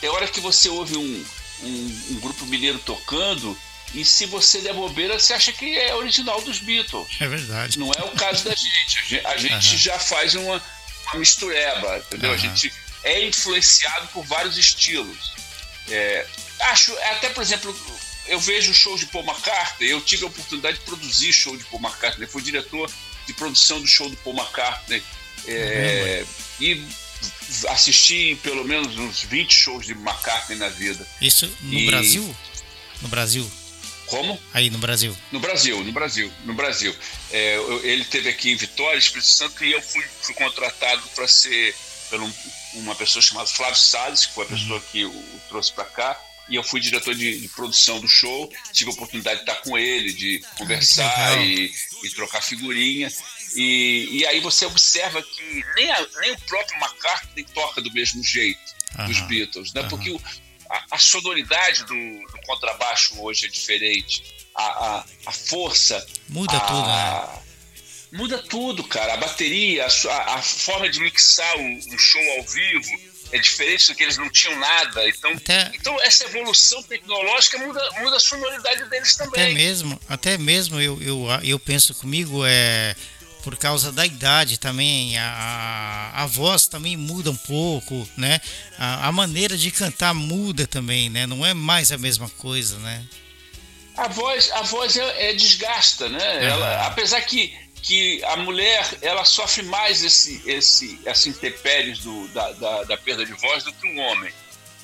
[0.00, 1.26] Tem hora que você ouve um,
[1.62, 3.56] um, um grupo mineiro tocando
[3.94, 7.08] e se você der bobeira, você acha que é original dos Beatles.
[7.20, 7.78] É verdade.
[7.78, 9.20] Não é o caso da gente.
[9.24, 9.78] A gente uhum.
[9.78, 10.62] já faz uma,
[11.06, 12.30] uma mistureba, entendeu?
[12.30, 12.36] Uhum.
[12.36, 12.72] A gente
[13.04, 15.32] é influenciado por vários estilos.
[15.88, 16.26] É,
[16.60, 17.74] acho, até por exemplo,
[18.28, 21.82] eu vejo shows de Paul McCartney, eu tive a oportunidade de produzir show de Paul
[21.82, 22.90] McCartney, fui diretor
[23.26, 25.02] de produção do show do Paul McCartney.
[25.46, 26.24] É,
[26.60, 26.82] e
[27.68, 31.06] assisti pelo menos uns 20 shows de McCartney na vida.
[31.20, 31.86] Isso no e...
[31.86, 32.36] Brasil?
[33.02, 33.50] No Brasil?
[34.12, 34.38] Como?
[34.52, 35.16] Aí no Brasil.
[35.30, 36.94] No Brasil, no Brasil, no Brasil.
[37.30, 41.26] É, eu, ele teve aqui em Vitória, Espírito Santo, e eu fui, fui contratado para
[41.26, 41.74] ser
[42.10, 42.30] por um,
[42.74, 44.54] uma pessoa chamada Flávio Salles, que foi a uhum.
[44.54, 48.52] pessoa que o, trouxe para cá e eu fui diretor de, de, produção do show,
[48.74, 51.72] tive a oportunidade de estar com ele, de conversar e,
[52.04, 53.10] e, trocar figurinha.
[53.56, 58.22] E, e aí você observa que nem, a, nem o próprio McCartney toca do mesmo
[58.22, 58.60] jeito
[59.06, 59.84] dos Beatles, né?
[59.84, 60.20] Porque o,
[60.72, 66.04] a, a, sonoridade do, do, contrabaixo hoje é diferente, a, a, a força.
[66.28, 67.42] Muda tudo, né?
[68.12, 69.14] Muda tudo, cara.
[69.14, 73.94] A bateria, a, a forma de mixar um, um show ao vivo é diferente do
[73.94, 75.08] que eles não tinham nada.
[75.08, 79.42] Então, até, então essa evolução tecnológica muda, muda a sonoridade deles também.
[79.42, 82.94] Até mesmo, até mesmo eu, eu, eu penso comigo, é
[83.42, 88.40] por causa da idade também, a, a voz também muda um pouco, né?
[88.78, 91.26] A, a, maneira de cantar muda também, né?
[91.26, 93.04] Não é mais a mesma coisa, né?
[93.96, 96.44] A voz, a voz é, é desgasta, né?
[96.44, 102.52] Ela, apesar que que a mulher ela sofre mais esse, esse, essa intempéries do, da,
[102.52, 104.32] da, da, perda de voz do que o um homem.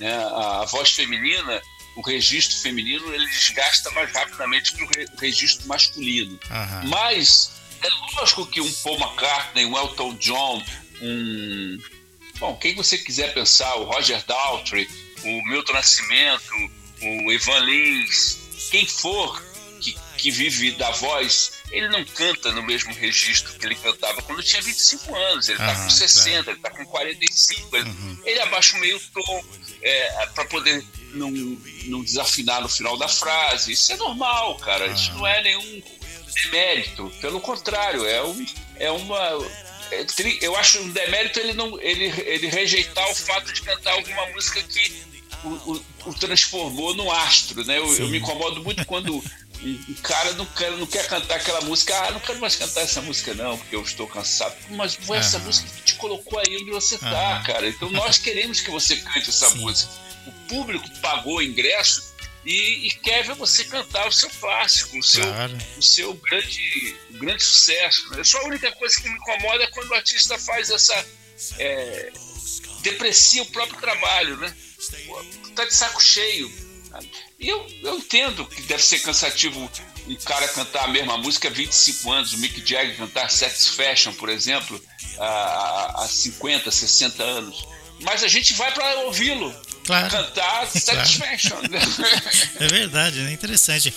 [0.00, 0.12] Né?
[0.12, 1.62] A, a, voz feminina,
[1.94, 4.88] o registro feminino, ele desgasta mais rapidamente que o
[5.20, 6.32] registro masculino.
[6.50, 6.88] Uhum.
[6.88, 7.52] Mas
[7.82, 10.64] é lógico que um Paul McCartney, um Elton John,
[11.02, 11.78] um.
[12.38, 14.88] Bom, quem você quiser pensar, o Roger Daltrey,
[15.24, 16.52] o Milton Nascimento,
[17.02, 18.38] o Ivan Lins,
[18.70, 19.42] quem for
[19.80, 24.42] que, que vive da voz ele não canta no mesmo registro que ele cantava quando
[24.42, 25.48] tinha 25 anos.
[25.48, 26.50] Ele está com 60, claro.
[26.50, 27.76] ele está com 45.
[27.76, 28.18] Ele, uhum.
[28.24, 29.44] ele abaixa o meio tom
[29.82, 33.72] é, para poder não, não desafinar no final da frase.
[33.72, 34.86] Isso é normal, cara.
[34.86, 34.94] Uhum.
[34.94, 35.82] Isso não é nenhum
[36.44, 37.12] demérito.
[37.20, 39.18] Pelo contrário, é, um, é uma.
[39.90, 40.04] É,
[40.40, 44.62] eu acho um demérito ele, não, ele, ele rejeitar o fato de cantar alguma música
[44.62, 45.08] que
[45.44, 47.64] o, o, o transformou no astro.
[47.64, 47.78] Né?
[47.78, 51.96] Eu, eu me incomodo muito quando o cara não quer, não quer cantar aquela música,
[52.04, 54.54] ah, não quero mais cantar essa música, não, porque eu estou cansado.
[54.70, 57.68] Mas foi essa música que te colocou aí onde você está, cara.
[57.68, 59.58] Então nós queremos que você cante essa Sim.
[59.58, 59.90] música.
[60.26, 62.14] O público pagou o ingresso
[62.50, 65.58] e, e, quer ver você cantar o seu clássico, o seu, claro.
[65.76, 68.10] o seu grande, grande sucesso.
[68.10, 68.24] Né?
[68.24, 71.06] Só a única coisa que me incomoda é quando o artista faz essa.
[71.58, 72.10] É,
[72.82, 74.54] deprecia o próprio trabalho, né?
[75.54, 76.50] Tá de saco cheio
[77.38, 79.70] e eu, eu entendo que deve ser cansativo
[80.06, 84.28] um cara cantar a mesma música há 25 anos, o Mick Jagger cantar Satisfaction, por
[84.28, 84.80] exemplo,
[85.18, 87.66] há, há 50, 60 anos.
[88.00, 89.54] Mas a gente vai para ouvi-lo.
[89.88, 90.10] Claro.
[90.10, 91.56] Cantar Satisfaction.
[92.60, 93.94] é verdade, é interessante.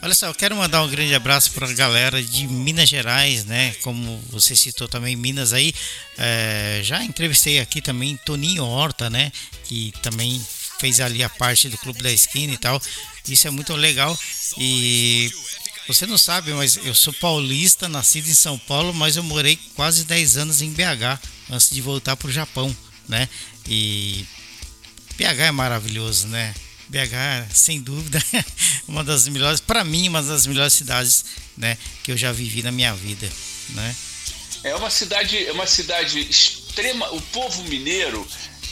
[0.00, 3.74] Olha só, eu quero mandar um grande abraço para a galera de Minas Gerais, né?
[3.82, 5.74] Como você citou também Minas aí.
[6.16, 9.30] É, já entrevistei aqui também Toninho Horta, né?
[9.64, 10.42] Que também
[10.80, 12.80] fez ali a parte do Clube da Esquina e tal.
[13.28, 14.18] Isso é muito legal.
[14.56, 15.30] E
[15.86, 20.04] você não sabe, mas eu sou paulista, nascido em São Paulo, mas eu morei quase
[20.04, 21.20] 10 anos em BH
[21.50, 22.74] antes de voltar para o Japão,
[23.06, 23.28] né?
[23.68, 24.24] E
[25.16, 26.54] BH é maravilhoso, né?
[26.88, 28.22] BH, sem dúvida,
[28.86, 31.24] uma das melhores, para mim, uma das melhores cidades,
[31.56, 33.28] né, que eu já vivi na minha vida,
[33.70, 33.96] né?
[34.62, 37.10] É uma cidade, é uma cidade extrema.
[37.12, 38.26] O povo mineiro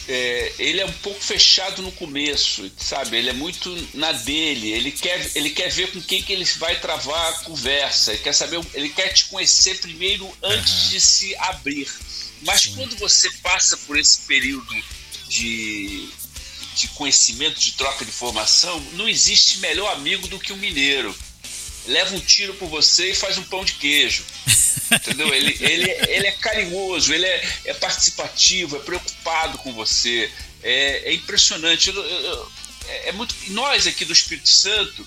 [0.09, 3.16] é, ele é um pouco fechado no começo, sabe?
[3.16, 4.72] Ele é muito na dele.
[4.72, 8.12] Ele quer, ele quer ver com quem que ele vai travar a conversa.
[8.12, 10.90] Ele quer saber, ele quer te conhecer primeiro antes uhum.
[10.90, 11.88] de se abrir.
[12.42, 12.74] Mas Sim.
[12.74, 14.74] quando você passa por esse período
[15.28, 16.09] de,
[16.75, 21.14] de conhecimento, de troca de informação, não existe melhor amigo do que um mineiro.
[21.87, 24.25] Leva um tiro por você e faz um pão de queijo.
[24.93, 25.33] Entendeu?
[25.35, 30.31] Ele, ele, ele é carinhoso, ele é, é participativo, é preocupado com você.
[30.62, 31.91] É, é impressionante.
[31.91, 32.53] Eu, eu,
[32.87, 33.35] é, é muito.
[33.49, 35.07] Nós aqui do Espírito Santo,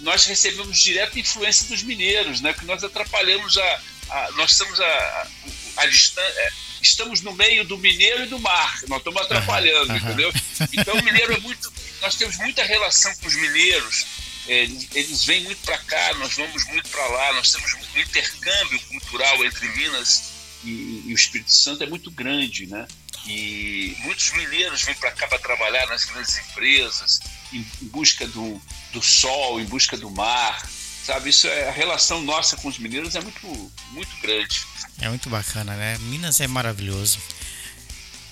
[0.00, 2.52] nós recebemos direta influência dos mineiros, né?
[2.52, 3.80] Que nós atrapalhamos a.
[4.10, 5.28] a nós estamos a, a,
[5.76, 6.52] a distância.
[6.88, 8.80] É, estamos no meio do mineiro e do mar.
[8.88, 10.32] Nós estamos atrapalhando, entendeu?
[10.72, 11.72] Então o mineiro é muito.
[12.00, 14.06] Nós temos muita relação com os mineiros
[14.46, 18.80] eles, eles vêm muito para cá, nós vamos muito para lá, nós temos um intercâmbio
[18.86, 20.32] cultural entre Minas
[20.64, 22.88] e, e, o Espírito Santo é muito grande, né?
[23.26, 27.20] E muitos mineiros vêm para cá para trabalhar nas grandes empresas.
[27.52, 28.60] em, em busca do,
[28.92, 30.66] do sol, em busca do mar,
[31.08, 31.30] sabe?
[31.30, 34.66] Isso é a relação nossa com os mineiros é muito, muito grande.
[35.00, 35.96] É muito bacana, né?
[36.02, 37.18] Minas é maravilhoso.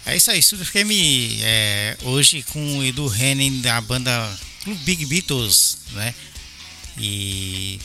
[0.04, 5.06] É isso aí, Studio FM é, hoje com o Edu Henning da banda Club Big
[5.06, 6.14] Beatles, né?
[6.98, 7.80] E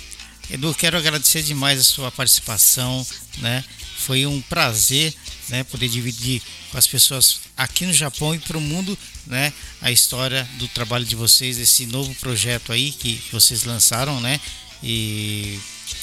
[0.50, 3.64] Edu, quero agradecer demais a sua participação, né?
[3.98, 5.14] Foi um prazer,
[5.48, 9.92] né, poder dividir com as pessoas aqui no Japão e para o mundo, né, a
[9.92, 14.40] história do trabalho de vocês, esse novo projeto aí que vocês lançaram, né?
[14.84, 15.60] E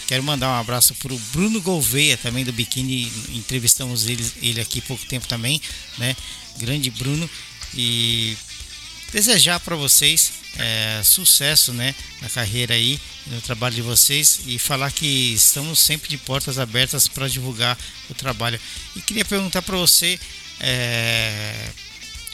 [0.06, 3.10] quero mandar um abraço para o Bruno Gouveia, também do Biquíni.
[3.34, 5.60] Entrevistamos ele, ele aqui pouco tempo também,
[5.98, 6.16] né?
[6.58, 7.28] Grande Bruno.
[7.74, 8.36] E
[9.12, 14.90] desejar para vocês é, sucesso né, na carreira aí, no trabalho de vocês e falar
[14.90, 17.78] que estamos sempre de portas abertas para divulgar
[18.10, 18.60] o trabalho.
[18.96, 20.18] E queria perguntar para você
[20.60, 21.70] é,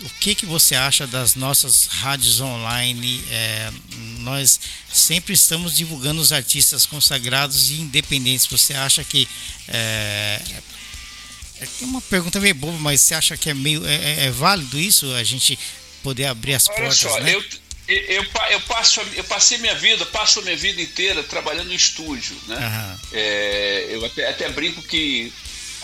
[0.00, 3.24] o que, que você acha das nossas rádios online?
[3.30, 3.70] É,
[4.18, 4.58] nós
[4.92, 8.46] sempre estamos divulgando os artistas consagrados e independentes.
[8.46, 9.28] Você acha que
[9.68, 10.40] é,
[11.60, 14.78] é uma pergunta meio boba, mas você acha que é meio é, é, é válido
[14.78, 15.12] isso?
[15.14, 15.58] A gente
[16.02, 17.34] poder abrir as Olha portas, só, né?
[17.34, 17.44] Eu,
[17.86, 22.36] eu, eu, passo, eu passei minha vida, passo a minha vida inteira trabalhando em estúdio,
[22.48, 22.56] né?
[22.56, 23.08] Uhum.
[23.12, 25.32] É, eu até, até brinco que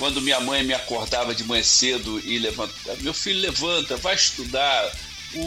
[0.00, 4.90] quando minha mãe me acordava de manhã cedo e levantava, meu filho levanta, vai estudar.
[5.34, 5.44] O,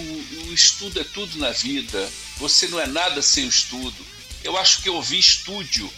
[0.47, 2.07] o, estudo é tudo na vida.
[2.37, 4.05] Você não é nada sem o estudo.
[4.43, 5.91] Eu acho que eu ouvi estúdio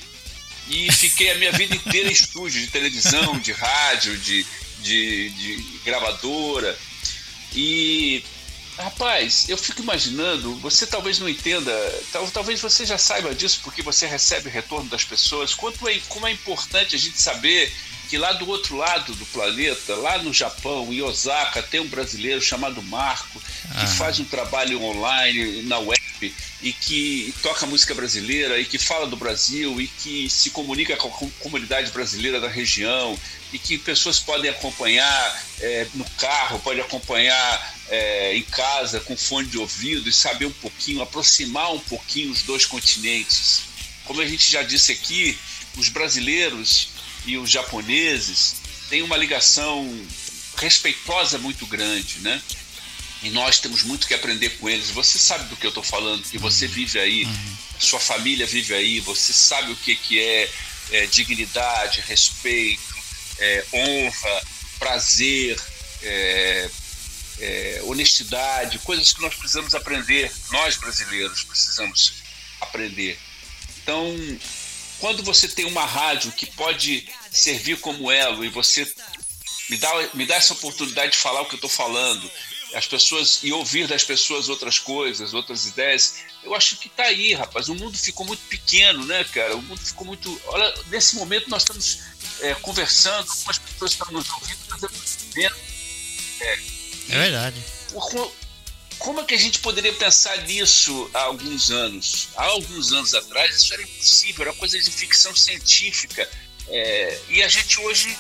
[0.70, 4.46] e fiquei a minha vida inteira em estúdio de televisão, de rádio, de,
[4.80, 6.80] de, de gravadora.
[7.54, 8.24] E
[8.78, 11.72] Rapaz, eu fico imaginando, você talvez não entenda,
[12.12, 16.28] tal, talvez você já saiba disso porque você recebe retorno das pessoas, quanto é, como
[16.28, 17.72] é importante a gente saber
[18.06, 22.42] que lá do outro lado do planeta, lá no Japão, em Osaka, tem um brasileiro
[22.42, 23.42] chamado Marco,
[23.80, 26.06] que faz um trabalho online na web
[26.62, 31.10] e que toca música brasileira e que fala do Brasil e que se comunica com
[31.10, 33.18] a comunidade brasileira da região
[33.52, 39.48] e que pessoas podem acompanhar é, no carro, podem acompanhar é, em casa com fone
[39.48, 43.64] de ouvido e saber um pouquinho, aproximar um pouquinho os dois continentes.
[44.06, 45.38] Como a gente já disse aqui,
[45.78, 46.90] os brasileiros
[47.26, 48.56] e os japoneses
[48.90, 49.86] têm uma ligação
[50.58, 52.42] respeitosa muito grande, né?
[53.24, 54.92] E nós temos muito que aprender com eles.
[54.92, 57.58] Você sabe do que eu estou falando, que você vive aí, uhum.
[57.80, 60.50] sua família vive aí, você sabe o que, que é,
[60.92, 62.96] é dignidade, respeito,
[63.40, 64.44] é, honra,
[64.78, 65.60] prazer,
[66.04, 66.70] é,
[67.40, 72.14] é, honestidade, coisas que nós precisamos aprender, nós brasileiros precisamos
[72.62, 73.18] aprender.
[73.82, 74.16] Então,
[75.00, 78.92] quando você tem uma rádio que pode servir como elo e você
[79.70, 82.30] me dá, me dá essa oportunidade de falar o que eu estou falando,
[82.74, 87.34] as pessoas e ouvir das pessoas outras coisas, outras ideias, eu acho que está aí,
[87.34, 87.70] rapaz.
[87.70, 89.56] O mundo ficou muito pequeno, né, cara?
[89.56, 90.42] O mundo ficou muito.
[90.48, 92.00] Olha, nesse momento nós estamos
[92.42, 94.94] é, conversando com as pessoas estão nos ouvindo, fazendo
[96.42, 96.60] é,
[97.10, 97.64] é verdade.
[99.06, 102.30] Como é que a gente poderia pensar nisso há alguns anos?
[102.36, 106.28] Há alguns anos atrás isso era impossível, era coisa de ficção científica.
[106.68, 108.18] É, e a gente hoje.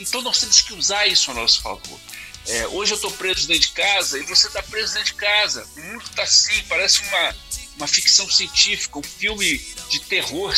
[0.00, 2.00] Então nós temos que usar isso a nosso favor.
[2.46, 5.68] É, hoje eu estou preso dentro de casa e você está preso dentro de casa.
[5.76, 7.36] O mundo está assim, parece uma,
[7.76, 9.58] uma ficção científica, um filme
[9.90, 10.56] de terror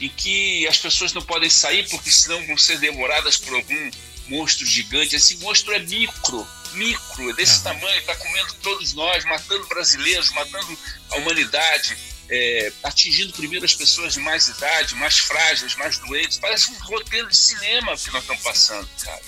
[0.00, 3.90] em que as pessoas não podem sair porque senão vão ser devoradas por algum
[4.28, 5.16] monstro gigante.
[5.16, 10.78] Esse monstro é micro, micro, é desse tamanho, está comendo todos nós, matando brasileiros, matando
[11.10, 11.96] a humanidade,
[12.28, 16.38] é, atingindo primeiro as pessoas de mais idade, mais frágeis, mais doentes.
[16.38, 19.22] Parece um roteiro de cinema que nós estamos passando, cara.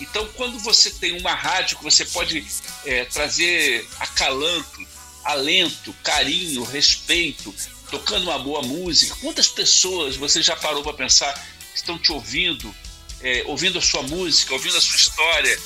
[0.00, 2.44] Então, quando você tem uma rádio que você pode
[2.84, 4.86] é, trazer acalanto,
[5.24, 7.54] alento, carinho, respeito,
[7.94, 11.32] tocando uma boa música, quantas pessoas você já parou para pensar
[11.72, 12.74] estão te ouvindo,
[13.20, 15.60] é, ouvindo a sua música, ouvindo a sua história.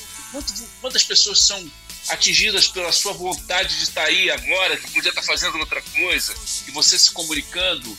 [0.82, 1.70] Quantas pessoas são
[2.08, 6.34] atingidas pela sua vontade de estar aí agora, que podia estar fazendo outra coisa,
[6.66, 7.98] e você se comunicando.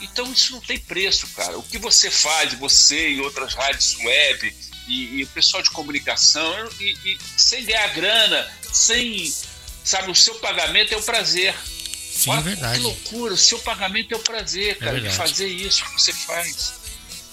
[0.00, 1.56] Então isso não tem preço, cara.
[1.56, 4.56] O que você faz, você e outras rádios web,
[4.88, 9.32] e, e o pessoal de comunicação, e, e, sem ganhar grana, sem.
[9.84, 11.54] Sabe, o seu pagamento é o prazer.
[12.20, 12.78] Sim, Olha, é verdade.
[12.78, 16.12] Que loucura, o seu pagamento é o prazer, cara, é de fazer isso que você
[16.12, 16.74] faz.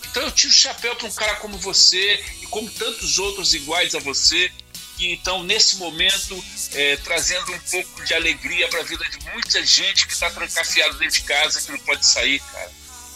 [0.09, 3.93] Então eu tiro o chapéu para um cara como você e como tantos outros iguais
[3.95, 4.49] a você
[4.95, 9.63] que estão nesse momento é, trazendo um pouco de alegria para a vida de muita
[9.65, 12.71] gente que está trancafiado dentro de casa que não pode sair, cara.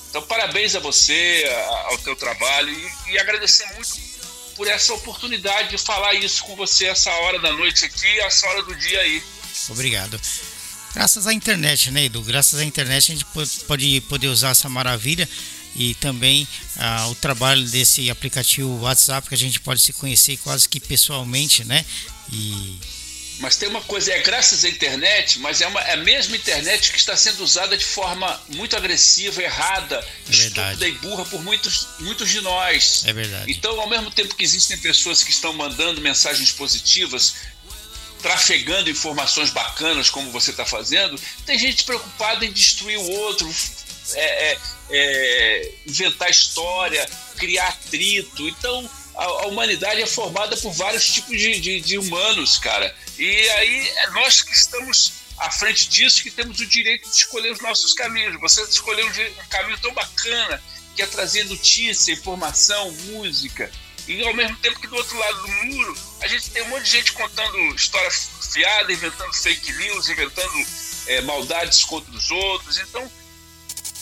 [0.09, 3.97] Então parabéns a você, a, ao teu trabalho e, e, agradecer muito
[4.57, 8.61] por essa oportunidade de falar isso com você essa hora da noite aqui, essa hora
[8.61, 9.23] do dia aí.
[9.69, 10.19] Obrigado.
[10.93, 12.21] Graças à internet, né, Edu?
[12.21, 13.25] Graças à internet a gente
[13.65, 15.27] pode poder usar essa maravilha
[15.75, 20.67] e também ah, o trabalho desse aplicativo WhatsApp que a gente pode se conhecer quase
[20.67, 21.85] que pessoalmente, né?
[22.31, 22.79] E
[23.41, 26.91] mas tem uma coisa, é graças à internet, mas é, uma, é a mesma internet
[26.91, 29.95] que está sendo usada de forma muito agressiva, errada,
[30.27, 33.01] é estúpida e burra por muitos, muitos de nós.
[33.03, 33.51] É verdade.
[33.51, 37.33] Então, ao mesmo tempo que existem pessoas que estão mandando mensagens positivas,
[38.21, 43.53] trafegando informações bacanas, como você está fazendo, tem gente preocupada em destruir o outro,
[44.13, 44.59] é, é,
[44.89, 47.07] é, inventar história,
[47.37, 48.47] criar atrito.
[48.47, 52.93] Então, a, a, humanidade é formada por vários tipos de, de, de humanos, cara.
[53.17, 57.51] E aí é nós que estamos à frente disso que temos o direito de escolher
[57.51, 58.39] os nossos caminhos.
[58.39, 60.61] Você escolheu um caminho tão bacana
[60.95, 63.71] que é trazer notícia, informação, música.
[64.07, 66.83] E ao mesmo tempo que do outro lado do muro, a gente tem um monte
[66.83, 68.09] de gente contando história
[68.51, 70.65] fiada, inventando fake news, inventando
[71.07, 72.77] é, maldades contra os outros.
[72.79, 73.09] Então,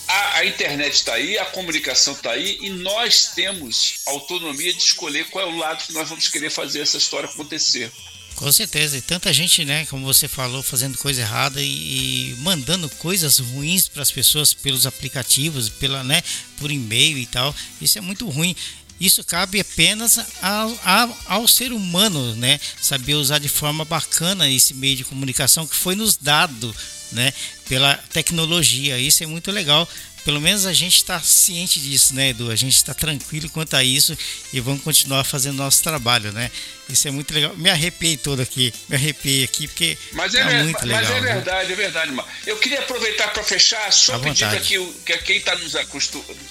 [0.07, 5.25] a, a internet está aí, a comunicação está aí e nós temos autonomia de escolher
[5.29, 7.91] qual é o lado que nós vamos querer fazer essa história acontecer.
[8.35, 12.89] Com certeza, e tanta gente, né, como você falou, fazendo coisa errada e, e mandando
[12.91, 16.23] coisas ruins para as pessoas pelos aplicativos, pela, né,
[16.57, 17.53] por e-mail e tal.
[17.81, 18.55] Isso é muito ruim.
[18.99, 22.59] Isso cabe apenas ao, ao, ao, ser humano, né?
[22.81, 26.75] Saber usar de forma bacana esse meio de comunicação que foi nos dado,
[27.11, 27.33] né?
[27.67, 28.99] Pela tecnologia.
[28.99, 29.87] Isso é muito legal.
[30.25, 32.51] Pelo menos a gente está ciente disso, né, Edu?
[32.51, 34.17] A gente está tranquilo quanto a isso
[34.51, 36.51] e vamos continuar fazendo nosso trabalho, né?
[36.89, 37.55] Isso é muito legal.
[37.55, 41.01] Me arrepiei todo aqui, me arrepiei aqui porque mas é, é muito legal.
[41.01, 41.73] Mas é verdade, né?
[41.73, 42.27] é verdade, mano.
[42.45, 44.75] Eu queria aproveitar para fechar, só pedindo aqui
[45.05, 45.73] que quem está nos,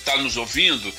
[0.05, 0.93] tá nos ouvindo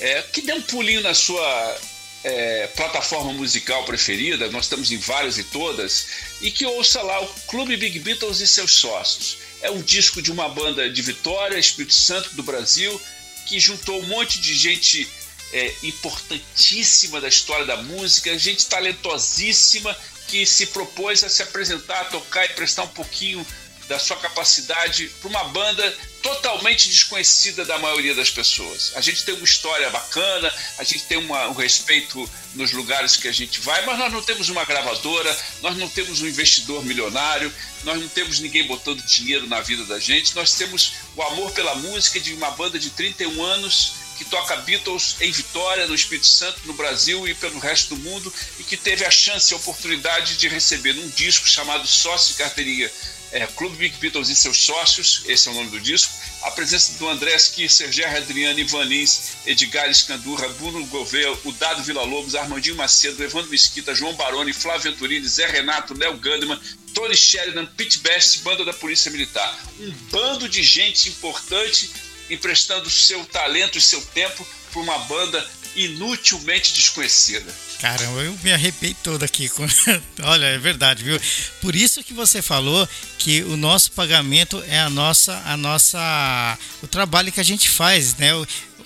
[0.00, 1.78] é, que dê um pulinho na sua
[2.24, 6.06] é, plataforma musical preferida, nós estamos em várias e todas,
[6.40, 9.38] e que ouça lá o Clube Big Beatles e seus sócios.
[9.62, 13.00] É um disco de uma banda de Vitória, Espírito Santo do Brasil,
[13.46, 15.08] que juntou um monte de gente
[15.52, 19.96] é, importantíssima da história da música, gente talentosíssima
[20.28, 23.44] que se propôs a se apresentar, tocar e prestar um pouquinho
[23.90, 28.92] da sua capacidade para uma banda totalmente desconhecida da maioria das pessoas.
[28.94, 33.26] A gente tem uma história bacana, a gente tem uma, um respeito nos lugares que
[33.26, 37.52] a gente vai, mas nós não temos uma gravadora, nós não temos um investidor milionário,
[37.82, 41.74] nós não temos ninguém botando dinheiro na vida da gente, nós temos o amor pela
[41.74, 46.60] música de uma banda de 31 anos que toca Beatles em Vitória, no Espírito Santo,
[46.64, 50.36] no Brasil e pelo resto do mundo, e que teve a chance e a oportunidade
[50.36, 52.88] de receber um disco chamado Sócio de Carteirinha
[53.32, 56.12] é, Clube Big Beatles e seus sócios, esse é o nome do disco,
[56.42, 61.82] a presença do André Kisser, Gerry Adriano, Ivan Lins, Edgar Escandurra, Bruno Gouveia, o Dado
[61.82, 66.58] Vila Lobos, Armandinho Macedo, Evandro Mesquita, João Baroni, Flávio Venturini, Zé Renato, Léo Gandman,
[66.92, 69.58] Tony Sheridan, Pete Best, banda da Polícia Militar.
[69.78, 71.90] Um bando de gente importante
[72.28, 77.52] emprestando seu talento e seu tempo para uma banda inutilmente desconhecida.
[77.80, 79.50] Caramba, eu me arrepiei todo aqui.
[80.22, 81.20] Olha, é verdade, viu?
[81.60, 86.86] Por isso que você falou que o nosso pagamento é a nossa, a nossa, o
[86.86, 88.30] trabalho que a gente faz, né?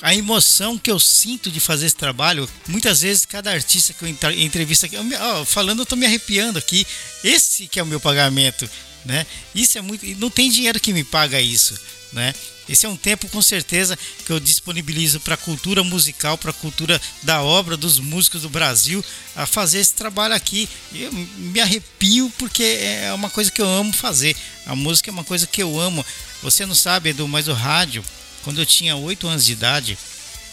[0.00, 4.08] A emoção que eu sinto de fazer esse trabalho, muitas vezes cada artista que eu
[4.36, 6.86] entrevista aqui, eu me, oh, falando, eu tô me arrepiando aqui.
[7.22, 8.68] Esse que é o meu pagamento,
[9.04, 9.26] né?
[9.54, 11.74] Isso é muito, não tem dinheiro que me paga isso,
[12.14, 12.32] né?
[12.68, 16.54] Esse é um tempo com certeza que eu disponibilizo para a cultura musical, para a
[16.54, 19.04] cultura da obra dos músicos do Brasil,
[19.36, 20.68] a fazer esse trabalho aqui.
[20.94, 24.34] Eu me arrepio porque é uma coisa que eu amo fazer.
[24.64, 26.06] A música é uma coisa que eu amo.
[26.42, 28.02] Você não sabe, Edu, mas o rádio,
[28.42, 29.98] quando eu tinha 8 anos de idade,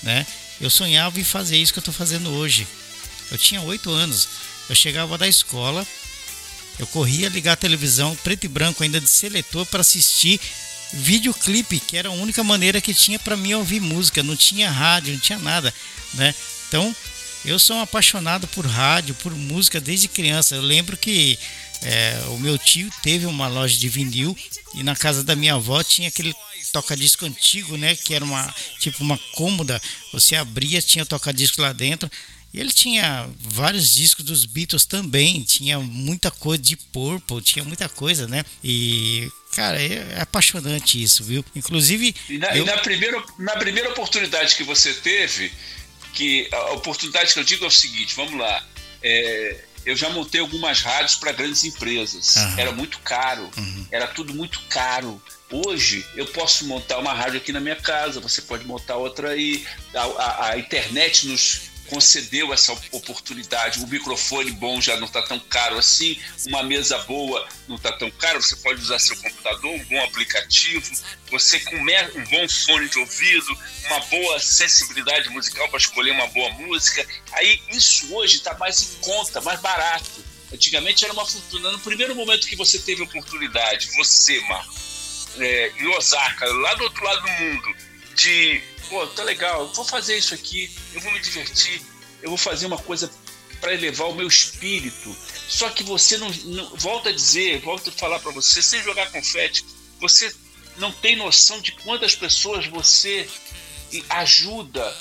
[0.03, 0.26] né,
[0.59, 2.68] eu sonhava em fazer isso que eu estou fazendo hoje.
[3.32, 4.28] Eu tinha 8 anos.
[4.68, 5.86] Eu chegava da escola,
[6.80, 10.39] eu corria ligar a televisão preto e branco ainda de seletor para assistir
[10.93, 15.13] videoclipe, que era a única maneira que tinha para mim ouvir música, não tinha rádio,
[15.13, 15.73] não tinha nada,
[16.13, 16.33] né?
[16.67, 16.95] Então,
[17.43, 20.55] eu sou um apaixonado por rádio, por música desde criança.
[20.55, 21.37] Eu lembro que
[21.81, 24.37] é, o meu tio teve uma loja de vinil
[24.75, 26.33] e na casa da minha avó tinha aquele
[26.71, 27.95] toca-disco antigo, né?
[27.95, 29.81] Que era uma tipo uma cômoda.
[30.13, 32.09] Você abria, tinha toca-disco lá dentro.
[32.53, 37.87] E ele tinha vários discos dos Beatles também, tinha muita coisa de Purple, tinha muita
[37.87, 38.43] coisa, né?
[38.61, 41.43] E Cara, é, é, apaixonante isso, viu?
[41.56, 42.16] Inclusive.
[42.30, 42.64] E na, eu...
[42.64, 45.52] e na, primeira, na primeira oportunidade que você teve,
[46.14, 48.64] que a oportunidade que eu digo é o seguinte: vamos lá.
[49.04, 52.36] É, eu já montei algumas rádios para grandes empresas.
[52.36, 52.60] Uhum.
[52.60, 53.88] Era muito caro, uhum.
[53.91, 55.22] era tudo muito caro.
[55.52, 59.66] Hoje eu posso montar uma rádio aqui na minha casa, você pode montar outra aí.
[59.93, 63.83] A, a, a internet nos concedeu essa oportunidade.
[63.83, 66.17] O microfone bom já não está tão caro assim,
[66.47, 68.41] uma mesa boa não está tão caro.
[68.41, 70.89] Você pode usar seu computador, um bom aplicativo,
[71.29, 76.49] você com um bom fone de ouvido, uma boa sensibilidade musical para escolher uma boa
[76.51, 77.05] música.
[77.33, 80.23] Aí isso hoje está mais em conta, mais barato.
[80.53, 81.71] Antigamente era uma fortuna.
[81.71, 84.73] No primeiro momento que você teve oportunidade, você, Marco,
[85.39, 87.75] é, em Osaka, lá do outro lado do mundo,
[88.15, 88.61] de
[88.91, 91.81] pô, tá legal, eu vou fazer isso aqui, eu vou me divertir,
[92.21, 93.09] eu vou fazer uma coisa
[93.61, 95.15] para elevar o meu espírito.
[95.47, 99.09] Só que você não, não volta a dizer, volta a falar para você, sem jogar
[99.11, 99.65] confete,
[99.99, 100.35] você
[100.75, 103.29] não tem noção de quantas pessoas você
[104.09, 104.93] ajuda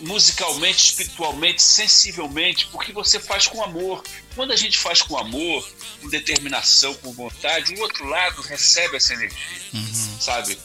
[0.00, 4.02] musicalmente, espiritualmente, sensivelmente, porque você faz com amor.
[4.34, 5.68] Quando a gente faz com amor,
[6.00, 9.38] com determinação, com vontade, o outro lado recebe essa energia,
[9.72, 10.20] uhum.
[10.20, 10.58] sabe?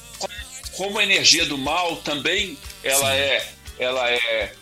[0.80, 3.46] Como a energia do mal também ela é
[3.78, 4.54] ela é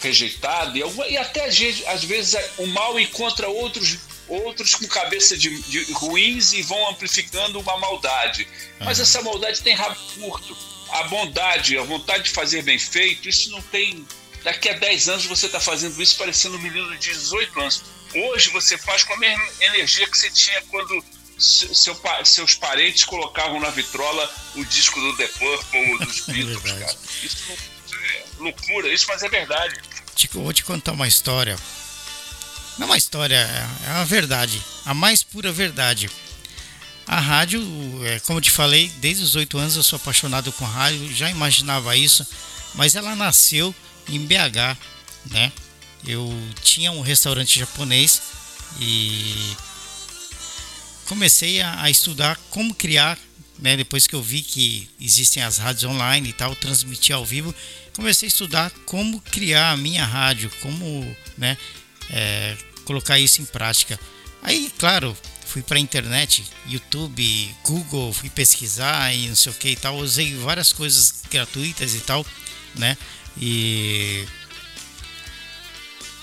[0.00, 3.98] rejeitada e, alguma, e até às vezes, às vezes o mal encontra outros
[4.28, 8.46] outros com cabeça de, de ruins e vão amplificando uma maldade.
[8.84, 10.56] Mas essa maldade tem rabo curto.
[10.90, 14.06] A bondade, a vontade de fazer bem feito, isso não tem.
[14.44, 17.82] Daqui a 10 anos você está fazendo isso parecendo um menino de 18 anos.
[18.14, 21.04] Hoje você faz com a mesma energia que você tinha quando
[21.38, 26.64] seu, seus parentes colocavam na vitrola o disco do The Purple ou dos é Beatles,
[26.64, 26.96] é cara.
[27.22, 29.80] Isso é loucura, isso, mas é verdade.
[30.14, 31.56] Tico, vou te contar uma história.
[32.78, 33.36] Não é uma história,
[33.86, 34.60] é uma verdade.
[34.84, 36.10] A mais pura verdade.
[37.06, 37.60] A rádio,
[38.04, 41.30] é, como eu te falei, desde os oito anos eu sou apaixonado com rádio, já
[41.30, 42.26] imaginava isso,
[42.74, 43.74] mas ela nasceu
[44.08, 44.76] em BH,
[45.26, 45.52] né?
[46.06, 46.32] Eu
[46.62, 48.22] tinha um restaurante japonês
[48.80, 49.54] e
[51.04, 53.18] comecei a, a estudar como criar,
[53.58, 57.54] né, depois que eu vi que existem as rádios online e tal, transmitir ao vivo,
[57.94, 61.56] comecei a estudar como criar a minha rádio, como né,
[62.10, 63.98] é, colocar isso em prática.
[64.42, 69.70] Aí, claro, fui para a internet, YouTube, Google, fui pesquisar e não sei o que
[69.70, 72.26] e tal, usei várias coisas gratuitas e tal,
[72.74, 72.96] né?
[73.36, 74.26] E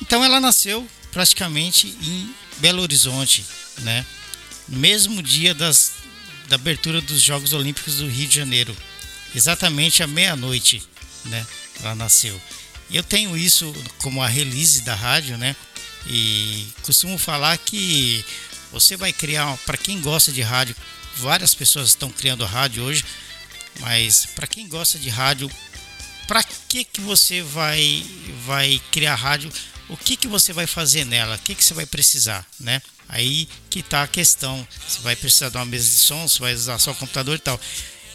[0.01, 3.45] então ela nasceu praticamente em Belo Horizonte,
[3.79, 4.05] né?
[4.72, 5.91] Mesmo dia das,
[6.47, 8.76] da abertura dos Jogos Olímpicos do Rio de Janeiro,
[9.36, 10.82] exatamente à meia-noite,
[11.26, 11.45] né?
[11.82, 12.39] Ela nasceu.
[12.89, 15.55] Eu tenho isso como a release da rádio, né?
[16.07, 18.26] E costumo falar que
[18.72, 20.76] você vai criar, para quem gosta de rádio,
[21.17, 23.03] várias pessoas estão criando rádio hoje,
[23.80, 25.49] mas para quem gosta de rádio,
[26.28, 28.05] para que que você vai
[28.45, 29.51] vai criar rádio?
[29.89, 31.36] O que que você vai fazer nela?
[31.36, 32.82] O que que você vai precisar, né?
[33.12, 34.66] Aí que está a questão.
[34.88, 37.39] Você vai precisar de uma mesa de som, você vai usar só o computador e
[37.39, 37.59] tal.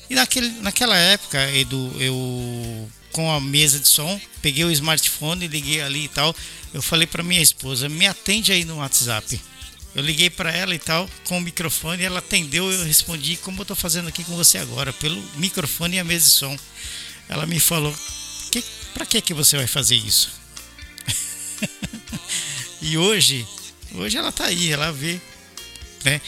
[0.08, 5.80] E naquele, naquela época, Edu, eu com a mesa de som, peguei o smartphone, liguei
[5.80, 6.34] ali e tal.
[6.72, 9.40] Eu falei para minha esposa, me atende aí no WhatsApp.
[9.94, 13.62] Eu liguei para ela e tal, com o microfone, ela atendeu, eu respondi como eu
[13.62, 16.58] estou fazendo aqui com você agora, pelo microfone e a mesa de som.
[17.28, 17.94] Ela me falou,
[18.52, 20.30] que, para que que você vai fazer isso?
[22.82, 23.46] e hoje
[23.96, 25.20] Hoje ela está aí, ela vê
[26.04, 26.20] né,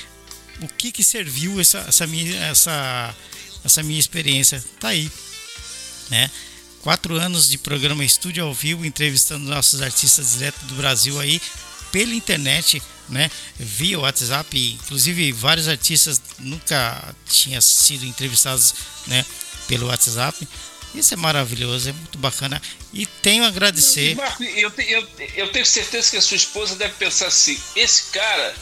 [0.60, 3.14] o que, que serviu essa, essa, minha, essa,
[3.64, 4.56] essa minha experiência.
[4.56, 5.10] Está aí.
[6.10, 6.30] Né?
[6.82, 11.40] Quatro anos de programa Estúdio ao Vivo, entrevistando nossos artistas direto do Brasil aí,
[11.92, 13.30] pela internet, né?
[13.58, 18.74] Via WhatsApp, inclusive vários artistas nunca tinham sido entrevistados,
[19.06, 19.24] né?
[19.66, 20.46] Pelo WhatsApp.
[20.94, 22.60] Isso é maravilhoso, é muito bacana.
[22.92, 24.14] E tenho a agradecer.
[24.16, 28.54] Marco, eu, eu, eu tenho certeza que a sua esposa deve pensar assim: esse cara,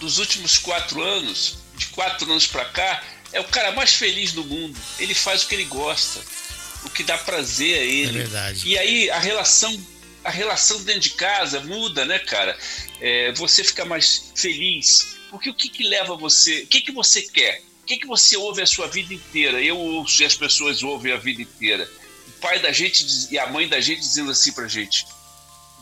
[0.00, 3.02] dos últimos quatro anos, de quatro anos para cá,
[3.32, 4.78] é o cara mais feliz do mundo.
[4.98, 6.20] Ele faz o que ele gosta,
[6.84, 8.18] o que dá prazer a ele.
[8.18, 8.68] É verdade.
[8.68, 9.86] E aí a relação,
[10.24, 12.56] a relação dentro de casa muda, né, cara?
[13.00, 15.14] É, você fica mais feliz.
[15.30, 16.62] Porque o que, que leva você?
[16.62, 17.60] O que, que você quer?
[17.84, 19.62] O que, que você ouve a sua vida inteira?
[19.62, 21.86] Eu ouço e as pessoas ouvem a vida inteira.
[22.28, 25.06] O pai da gente e a mãe da gente dizendo assim pra gente: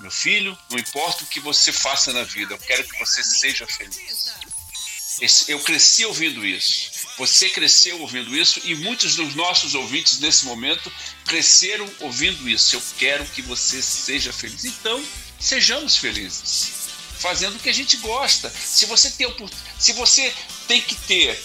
[0.01, 3.69] Meu filho, não importa o que você faça na vida, eu quero que você seja
[3.69, 4.35] feliz.
[5.21, 6.91] Esse, eu cresci ouvindo isso.
[7.19, 10.93] Você cresceu ouvindo isso e muitos dos nossos ouvintes nesse momento
[11.25, 12.75] cresceram ouvindo isso.
[12.75, 14.65] Eu quero que você seja feliz.
[14.65, 15.01] Então,
[15.39, 16.73] sejamos felizes,
[17.21, 18.51] fazendo o que a gente gosta.
[18.51, 19.33] Se você tem,
[19.79, 20.35] se você
[20.67, 21.41] tem que ter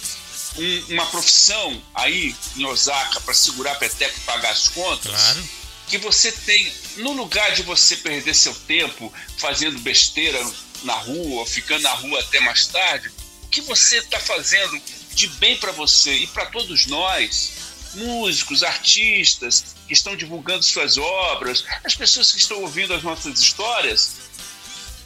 [0.56, 5.48] um, uma profissão aí em Osaka para segurar a peteca e pagar as contas, claro.
[5.88, 10.38] que você tem, no lugar de você perder seu tempo fazendo besteira
[10.82, 13.10] na rua, ficando na rua até mais tarde,
[13.42, 14.80] o que você está fazendo
[15.14, 17.58] de bem para você e para todos nós
[17.94, 24.12] músicos, artistas que estão divulgando suas obras, as pessoas que estão ouvindo as nossas histórias.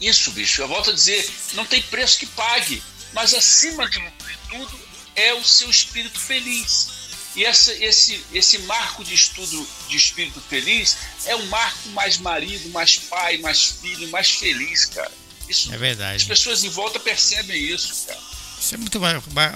[0.00, 2.82] Isso, bicho, eu volto a dizer, não tem preço que pague,
[3.12, 4.02] mas acima de
[4.50, 7.02] tudo é o seu espírito feliz.
[7.34, 12.68] E essa, esse, esse marco de estudo de espírito feliz é um marco mais marido,
[12.70, 15.10] mais pai, mais filho, mais feliz, cara.
[15.48, 16.16] Isso, é verdade.
[16.16, 18.20] As pessoas em volta percebem isso, cara.
[18.60, 19.00] Isso é muito,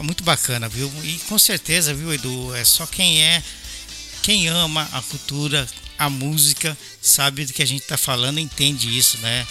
[0.03, 0.93] muito bacana, viu?
[1.05, 2.55] E com certeza, viu, Edu?
[2.55, 3.43] É só quem é,
[4.23, 5.69] quem ama a cultura,
[5.99, 9.47] a música, sabe do que a gente está falando, entende isso, né?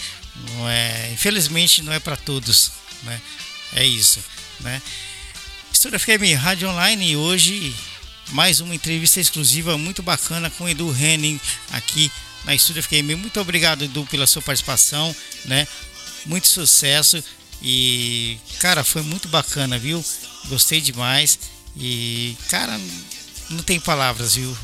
[0.50, 2.72] Não é, infelizmente não é para todos,
[3.02, 3.20] né?
[3.72, 4.22] É isso,
[4.60, 4.82] né?
[5.86, 7.72] Estúdio FM Rádio Online e hoje
[8.30, 11.40] mais uma entrevista exclusiva muito bacana com Edu Henning
[11.70, 12.10] aqui
[12.44, 13.16] na Estúdio FM.
[13.16, 15.14] Muito obrigado, Edu, pela sua participação,
[15.44, 15.64] né?
[16.24, 17.22] Muito sucesso
[17.62, 20.04] e, cara, foi muito bacana, viu?
[20.46, 21.38] Gostei demais
[21.76, 22.80] e, cara,
[23.48, 24.58] não tem palavras, viu?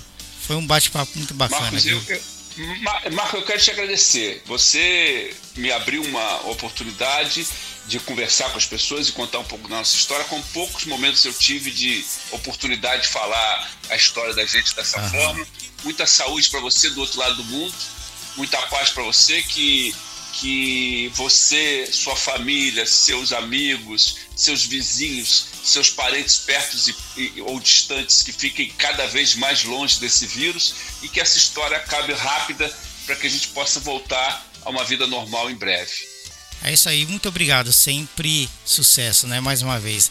[0.45, 1.61] Foi um bate-papo muito bacana.
[1.61, 4.43] Marcos, eu, eu, Marco, eu quero te agradecer.
[4.47, 7.47] Você me abriu uma oportunidade
[7.87, 10.25] de conversar com as pessoas e contar um pouco da nossa história.
[10.27, 15.11] Com poucos momentos eu tive de oportunidade de falar a história da gente dessa uhum.
[15.11, 15.47] forma.
[15.85, 17.75] Muita saúde para você do outro lado do mundo,
[18.37, 19.95] muita paz para você que
[20.33, 28.23] que você, sua família, seus amigos, seus vizinhos, seus parentes pertos e, e, ou distantes
[28.23, 33.15] que fiquem cada vez mais longe desse vírus e que essa história acabe rápida para
[33.17, 36.12] que a gente possa voltar a uma vida normal em breve.
[36.65, 37.73] É isso aí, muito obrigado.
[37.73, 39.41] Sempre sucesso, né?
[39.41, 40.11] Mais uma vez.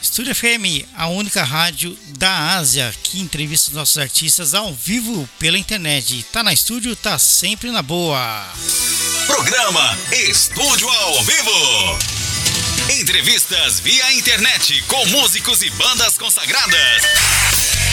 [0.00, 5.58] Estúdio FM, a única rádio da Ásia que entrevista os nossos artistas ao vivo pela
[5.58, 6.24] internet.
[6.32, 8.46] Tá na estúdio, tá sempre na boa.
[9.26, 11.98] Programa Estúdio ao Vivo.
[13.00, 17.47] Entrevistas via internet com músicos e bandas consagradas.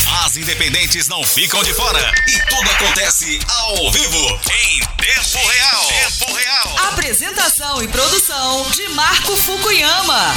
[0.08, 5.88] As independentes não ficam de fora e tudo acontece ao vivo, em tempo real.
[5.88, 6.76] Tempo real.
[6.90, 10.34] Apresentação e produção de Marco Fukuyama.